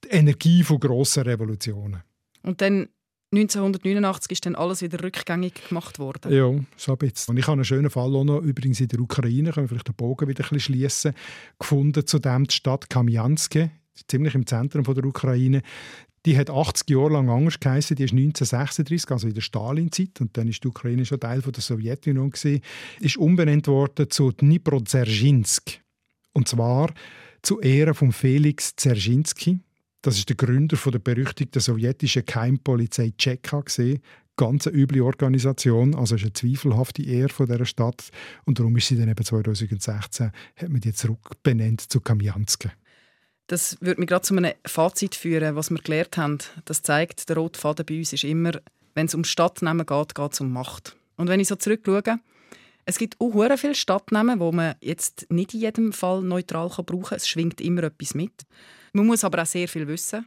die 0.05 0.09
Energie 0.09 0.63
von 0.63 0.81
grossen 0.81 1.25
Revolutionen. 1.25 2.03
Und 2.43 2.63
dann 2.63 2.89
1989 3.35 4.33
ist 4.33 4.47
dann 4.47 4.55
alles 4.55 4.83
wieder 4.83 5.03
rückgängig 5.03 5.69
gemacht 5.69 5.99
worden. 5.99 6.33
Ja, 6.33 6.53
so 6.77 6.93
ein 6.93 6.99
bisschen. 6.99 7.33
Und 7.33 7.39
ich 7.39 7.47
habe 7.47 7.55
einen 7.55 7.65
schönen 7.65 7.91
Fall 7.91 8.15
auch 8.15 8.25
noch, 8.25 8.43
übrigens 8.43 8.81
in 8.81 8.89
der 8.89 9.01
Ukraine, 9.01 9.53
können 9.53 9.65
wir 9.65 9.69
vielleicht 9.69 9.89
den 9.89 9.95
Bogen 9.95 10.29
wieder 10.29 10.45
ein 10.45 10.51
bisschen 10.51 10.75
schliessen, 10.75 11.15
gefunden 11.59 12.07
zu 12.07 12.19
dem 12.19 12.47
die 12.47 12.55
Stadt 12.55 12.91
Kamjanske, 12.91 13.71
ziemlich 14.09 14.35
im 14.35 14.47
Zentrum 14.47 14.85
von 14.85 14.95
der 14.95 15.05
Ukraine. 15.05 15.63
Die 16.25 16.39
hat 16.39 16.51
80 16.51 16.89
Jahre 16.91 17.15
lang 17.15 17.29
anders 17.29 17.59
geheißen. 17.59 17.97
Die 17.97 18.05
ist 18.05 18.13
1936, 18.13 19.11
also 19.11 19.29
in 19.29 19.35
der 19.35 19.41
Stalin-Zeit, 19.41 20.21
und 20.21 20.37
dann 20.37 20.49
ist 20.49 20.63
die 20.63 20.69
Ukraine 20.69 21.05
schon 21.05 21.19
Teil 21.19 21.43
von 21.43 21.53
der 21.53 21.63
Sowjetunion 21.63 22.31
gewesen, 22.31 22.61
ist 23.01 23.17
umbenannt 23.17 23.67
worden 23.67 24.09
zu 24.09 24.31
Dnipro-Dzerzhinsk. 24.31 25.81
Und 26.33 26.49
zwar 26.49 26.95
zu 27.43 27.61
Ehren 27.61 27.95
von 27.95 28.13
Felix 28.13 28.77
Dzerzhinsky. 28.77 29.59
Das 30.01 30.17
ist 30.17 30.29
der 30.29 30.37
Gründer 30.37 30.77
von 30.77 30.93
der 30.93 30.99
berüchtigten 31.01 31.61
sowjetischen 31.61 32.25
Keimpolizei 32.25 33.13
Tscheka. 33.17 33.63
Ganz 34.37 34.67
eine 34.67 34.77
üble 34.77 35.03
Organisation, 35.03 35.95
also 35.95 36.15
ist 36.15 36.23
eine 36.23 36.33
zweifelhafte 36.33 37.03
Ehre 37.03 37.29
von 37.29 37.47
dieser 37.47 37.67
Stadt. 37.67 38.11
Und 38.45 38.59
darum 38.59 38.77
ist 38.77 38.89
sie 38.89 38.97
dann 38.97 39.09
eben 39.09 39.25
2016 39.25 40.33
hat 40.57 40.69
man 40.69 40.81
die 40.81 40.93
zurückbenannt 40.93 41.83
zu 41.83 42.01
Kamjanske. 42.01 42.73
Das 43.47 43.77
würde 43.81 44.01
mich 44.01 44.09
gerade 44.09 44.23
zu 44.23 44.37
einem 44.37 44.53
Fazit 44.65 45.15
führen, 45.15 45.57
was 45.57 45.71
wir 45.71 45.79
gelernt 45.79 46.17
haben. 46.17 46.39
Das 46.65 46.83
zeigt, 46.83 47.29
der 47.29 47.37
rote 47.37 47.59
Faden 47.59 47.85
bei 47.85 47.99
uns 47.99 48.13
ist 48.13 48.25
immer, 48.25 48.53
wenn 48.95 49.07
es 49.07 49.15
um 49.15 49.25
Stadtnamen 49.25 49.87
geht, 49.87 50.15
geht 50.15 50.33
es 50.33 50.41
um 50.41 50.53
Macht. 50.53 50.97
Und 51.17 51.29
wenn 51.29 51.41
ich 51.41 51.49
so 51.49 51.57
zurückschaue, 51.57 52.19
es 52.85 52.99
gibt 52.99 53.21
auch 53.21 53.57
viele 53.57 53.75
Stadtnamen, 53.75 54.41
wo 54.41 54.51
man 54.53 54.75
jetzt 54.81 55.27
nicht 55.31 55.55
in 55.55 55.61
jedem 55.61 55.93
Fall 55.93 56.23
neutral 56.23 56.69
brauchen 56.69 57.03
kann. 57.03 57.17
Es 57.17 57.29
schwingt 57.29 57.61
immer 57.61 57.85
etwas 57.85 58.15
mit. 58.15 58.33
Man 58.93 59.07
muss 59.07 59.25
aber 59.25 59.43
auch 59.43 59.47
sehr 59.47 59.69
viel 59.69 59.87
wissen. 59.87 60.27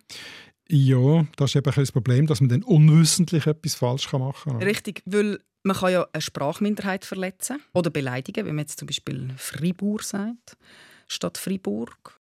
Ja, 0.67 1.28
das 1.36 1.51
ist 1.51 1.56
eben 1.58 1.71
das 1.75 1.91
Problem, 1.91 2.28
dass 2.28 2.41
man 2.41 2.49
dann 2.49 2.63
unwissentlich 2.63 3.45
etwas 3.45 3.75
falsch 3.75 4.12
machen 4.13 4.54
kann. 4.54 4.63
Richtig, 4.63 5.04
weil 5.06 5.39
man 5.63 5.75
kann 5.75 5.91
ja 5.91 6.08
eine 6.12 6.21
Sprachminderheit 6.21 7.06
verletzen 7.06 7.60
oder 7.73 7.89
beleidigen, 7.89 8.45
wenn 8.45 8.56
man 8.56 8.63
jetzt 8.63 8.80
zum 8.80 8.88
Beispiel 8.88 9.30
Fribourg 9.38 10.04
sagt, 10.04 10.58
statt 11.08 11.38
Fribourg. 11.38 12.19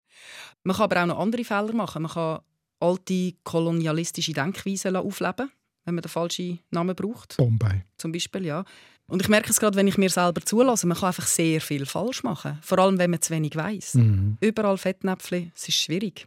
Man 0.62 0.76
kann 0.76 0.84
aber 0.84 1.02
auch 1.02 1.06
noch 1.06 1.18
andere 1.18 1.44
Fehler 1.44 1.72
machen. 1.72 2.02
Man 2.02 2.12
kann 2.12 2.40
alte 2.80 3.32
kolonialistische 3.44 4.32
Denkweisen 4.32 4.96
aufleben, 4.96 5.50
wenn 5.84 5.94
man 5.94 6.02
den 6.02 6.10
falschen 6.10 6.60
Namen 6.70 6.94
braucht. 6.94 7.36
Bombay. 7.36 7.84
Zum 7.98 8.12
Beispiel, 8.12 8.46
ja. 8.46 8.64
Und 9.06 9.20
ich 9.20 9.28
merke 9.28 9.50
es 9.50 9.60
gerade, 9.60 9.76
wenn 9.76 9.86
ich 9.86 9.98
mir 9.98 10.08
selber 10.08 10.40
zulasse, 10.40 10.86
man 10.86 10.96
kann 10.96 11.08
einfach 11.08 11.26
sehr 11.26 11.60
viel 11.60 11.84
falsch 11.84 12.22
machen. 12.22 12.58
Vor 12.62 12.78
allem, 12.78 12.98
wenn 12.98 13.10
man 13.10 13.20
zu 13.20 13.34
wenig 13.34 13.54
weiß. 13.54 13.94
Mhm. 13.94 14.38
Überall 14.40 14.78
Fettnäpfchen, 14.78 15.52
es 15.54 15.68
ist 15.68 15.76
schwierig. 15.76 16.26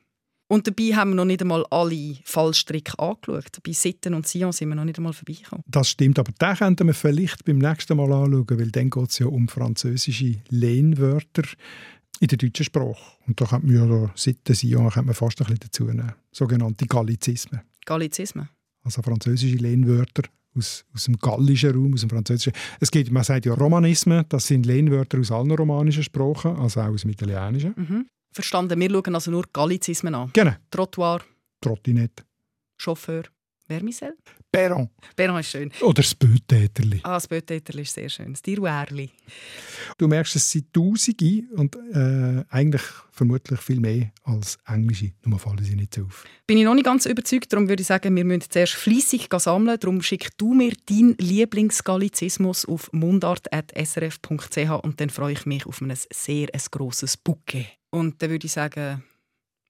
Und 0.50 0.66
dabei 0.66 0.96
haben 0.96 1.12
wir 1.12 1.16
noch 1.16 1.26
nicht 1.26 1.42
einmal 1.42 1.66
alle 1.72 2.16
Fallstricke 2.24 2.98
angeschaut. 3.00 3.58
Bei 3.66 3.74
Sitten 3.74 4.14
und 4.14 4.28
Sion 4.28 4.54
sind 4.54 4.70
wir 4.70 4.76
noch 4.76 4.86
nicht 4.86 4.98
einmal 4.98 5.12
vorbeigekommen. 5.12 5.64
Das 5.68 5.90
stimmt, 5.90 6.20
aber 6.20 6.32
den 6.32 6.56
könnten 6.56 6.88
wir 6.88 6.94
vielleicht 6.94 7.44
beim 7.44 7.58
nächsten 7.58 7.98
Mal 7.98 8.14
anschauen, 8.14 8.46
weil 8.50 8.72
dann 8.72 8.90
geht 8.90 9.10
es 9.10 9.20
ja 9.20 9.26
um 9.26 9.50
französische 9.50 10.36
Lehnwörter 10.50 11.44
in 12.20 12.28
der 12.28 12.38
deutschen 12.38 12.66
Sprache. 12.66 13.18
Und 13.28 13.40
da 13.40 13.46
könnte 13.46 13.68
man 13.68 13.76
ja 13.76 14.12
Sitten, 14.16 14.56
Sion 14.56 14.90
könnte 14.90 15.08
man 15.08 15.16
fast 15.16 15.42
ein 15.42 15.46
bisschen 15.46 15.60
dazu 15.60 15.86
nehmen. 15.86 16.14
Sogenannte 16.32 16.86
Gallizismen. 16.86 17.62
Gallizismen? 17.86 18.50
Also 18.84 19.02
französische 19.02 19.58
Lehnwörter 19.58 20.24
aus, 20.56 20.86
aus 20.94 21.06
dem 21.06 21.18
gallischen 21.18 21.72
Raum, 21.72 21.94
aus 21.94 22.02
dem 22.02 22.10
Französischen. 22.10 22.54
Es 22.80 22.92
gibt, 22.92 23.12
man 23.12 23.24
sagt 23.24 23.46
ja 23.46 23.54
Romanismen, 23.54 24.26
das 24.30 24.48
sind 24.48 24.66
Lehnwörter 24.66 25.20
aus 25.20 25.32
allen 25.32 25.52
romanischen 25.52 26.04
Sprachen, 26.04 26.56
also 26.58 26.82
auch 26.82 26.88
aus 26.88 27.02
dem 27.02 27.12
Italienischen. 27.12 27.74
Mhm. 27.76 28.08
Verstanden, 28.34 28.80
wir 28.80 28.90
schauen 28.90 29.16
also 29.16 29.32
nur 29.32 29.46
Gallizismen 29.52 30.14
an. 30.14 30.30
Genau. 30.34 30.54
Trottoir. 30.70 31.22
Trottinette. 31.62 32.24
Chauffeur. 32.78 33.24
Vermicell? 33.68 34.16
Perron. 34.52 34.90
Perron 35.16 35.40
ist 35.40 35.50
schön. 35.52 35.72
Oder 35.82 36.02
das 36.02 36.16
Bötäterli. 36.16 37.02
Ah, 37.04 37.16
das 37.16 37.28
Bötäterli 37.28 37.82
ist 37.82 37.94
sehr 37.94 38.10
schön. 38.10 38.32
Das 38.32 38.42
Tiruärli. 38.42 39.10
Du 39.98 40.08
merkst, 40.08 40.36
es 40.38 40.50
sind 40.50 40.74
Tausende 40.74 41.44
und 41.56 41.76
äh, 41.76 42.44
eigentlich 42.50 42.82
vermutlich 43.12 43.60
viel 43.60 43.80
mehr 43.80 44.12
als 44.24 44.58
Englische. 44.66 45.12
Nur 45.26 45.40
fallen 45.40 45.64
sie 45.64 45.76
nicht 45.76 46.00
auf. 46.00 46.26
Bin 46.46 46.58
ich 46.58 46.64
noch 46.64 46.76
nicht 46.76 46.86
ganz 46.86 47.06
überzeugt. 47.06 47.52
Darum 47.52 47.68
würde 47.68 47.82
ich 47.82 47.88
sagen, 47.88 48.16
wir 48.16 48.24
müssen 48.24 48.50
zuerst 48.50 48.74
fleissig 48.74 49.28
sammeln. 49.38 49.80
Darum 49.80 50.02
schick 50.02 50.30
du 50.38 50.54
mir 50.54 50.74
deinen 50.86 51.16
Lieblingsgallizismus 51.18 52.66
auf 52.66 52.92
mundart.srf.ch 52.94 54.70
und 54.84 55.02
dann 55.02 55.10
freue 55.10 55.34
ich 55.34 55.46
mich 55.46 55.66
auf 55.66 55.82
ein 55.82 55.94
sehr 56.12 56.48
ein 56.54 56.62
grosses 56.72 57.18
Bouquet. 57.18 57.68
Und 57.90 58.22
dann 58.22 58.30
würde 58.30 58.46
ich 58.46 58.52
sagen, 58.54 59.04